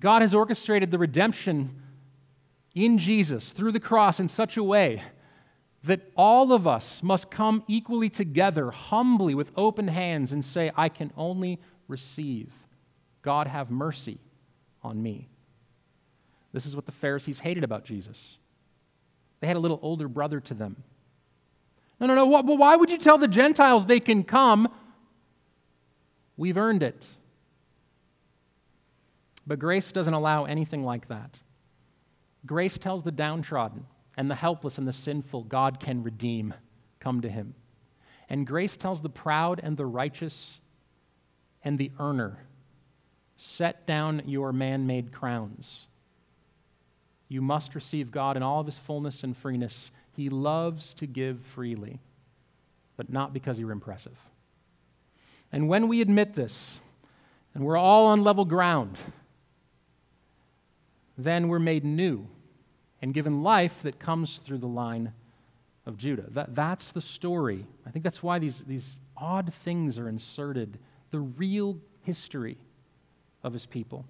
God 0.00 0.22
has 0.22 0.34
orchestrated 0.34 0.90
the 0.90 0.98
redemption 0.98 1.70
in 2.74 2.98
Jesus 2.98 3.52
through 3.52 3.70
the 3.70 3.78
cross 3.78 4.18
in 4.18 4.26
such 4.26 4.56
a 4.56 4.62
way 4.64 5.00
that 5.84 6.10
all 6.16 6.52
of 6.52 6.66
us 6.66 7.00
must 7.00 7.30
come 7.30 7.62
equally 7.68 8.08
together, 8.08 8.72
humbly, 8.72 9.32
with 9.32 9.52
open 9.56 9.86
hands, 9.86 10.32
and 10.32 10.44
say, 10.44 10.72
I 10.76 10.88
can 10.88 11.12
only 11.16 11.60
receive. 11.86 12.50
God, 13.22 13.46
have 13.46 13.70
mercy 13.70 14.18
on 14.82 15.00
me. 15.00 15.28
This 16.52 16.66
is 16.66 16.74
what 16.74 16.86
the 16.86 16.92
Pharisees 16.92 17.38
hated 17.38 17.62
about 17.62 17.84
Jesus. 17.84 18.38
They 19.38 19.46
had 19.46 19.54
a 19.54 19.60
little 19.60 19.78
older 19.80 20.08
brother 20.08 20.40
to 20.40 20.52
them. 20.52 20.82
No, 21.98 22.06
no, 22.06 22.14
no. 22.14 22.26
Well, 22.26 22.56
why 22.56 22.76
would 22.76 22.90
you 22.90 22.98
tell 22.98 23.18
the 23.18 23.28
Gentiles 23.28 23.86
they 23.86 24.00
can 24.00 24.22
come? 24.22 24.68
We've 26.36 26.56
earned 26.56 26.82
it. 26.82 27.06
But 29.46 29.58
grace 29.58 29.92
doesn't 29.92 30.12
allow 30.12 30.44
anything 30.44 30.84
like 30.84 31.08
that. 31.08 31.40
Grace 32.44 32.78
tells 32.78 33.02
the 33.02 33.12
downtrodden 33.12 33.86
and 34.16 34.30
the 34.30 34.34
helpless 34.34 34.78
and 34.78 34.86
the 34.86 34.92
sinful 34.92 35.44
God 35.44 35.80
can 35.80 36.02
redeem. 36.02 36.54
Come 37.00 37.20
to 37.22 37.28
him. 37.28 37.54
And 38.28 38.46
grace 38.46 38.76
tells 38.76 39.00
the 39.00 39.08
proud 39.08 39.60
and 39.62 39.76
the 39.76 39.86
righteous 39.86 40.58
and 41.62 41.78
the 41.78 41.92
earner 41.98 42.38
set 43.36 43.86
down 43.86 44.22
your 44.26 44.52
man 44.52 44.86
made 44.86 45.12
crowns. 45.12 45.86
You 47.28 47.42
must 47.42 47.74
receive 47.74 48.10
God 48.10 48.36
in 48.36 48.42
all 48.42 48.60
of 48.60 48.66
his 48.66 48.78
fullness 48.78 49.22
and 49.22 49.36
freeness. 49.36 49.90
He 50.16 50.30
loves 50.30 50.94
to 50.94 51.06
give 51.06 51.40
freely, 51.40 52.00
but 52.96 53.10
not 53.10 53.34
because 53.34 53.58
you're 53.58 53.70
impressive. 53.70 54.16
And 55.52 55.68
when 55.68 55.88
we 55.88 56.00
admit 56.00 56.34
this, 56.34 56.80
and 57.54 57.64
we're 57.64 57.76
all 57.76 58.06
on 58.06 58.24
level 58.24 58.44
ground, 58.44 58.98
then 61.18 61.48
we're 61.48 61.58
made 61.58 61.84
new 61.84 62.26
and 63.00 63.14
given 63.14 63.42
life 63.42 63.82
that 63.82 63.98
comes 63.98 64.38
through 64.38 64.58
the 64.58 64.66
line 64.66 65.12
of 65.84 65.96
Judah. 65.96 66.26
That, 66.30 66.54
that's 66.54 66.92
the 66.92 67.00
story. 67.00 67.66
I 67.86 67.90
think 67.90 68.02
that's 68.02 68.22
why 68.22 68.38
these, 68.38 68.64
these 68.64 68.98
odd 69.16 69.52
things 69.52 69.98
are 69.98 70.08
inserted, 70.08 70.78
the 71.10 71.20
real 71.20 71.78
history 72.02 72.58
of 73.42 73.52
his 73.52 73.66
people. 73.66 74.06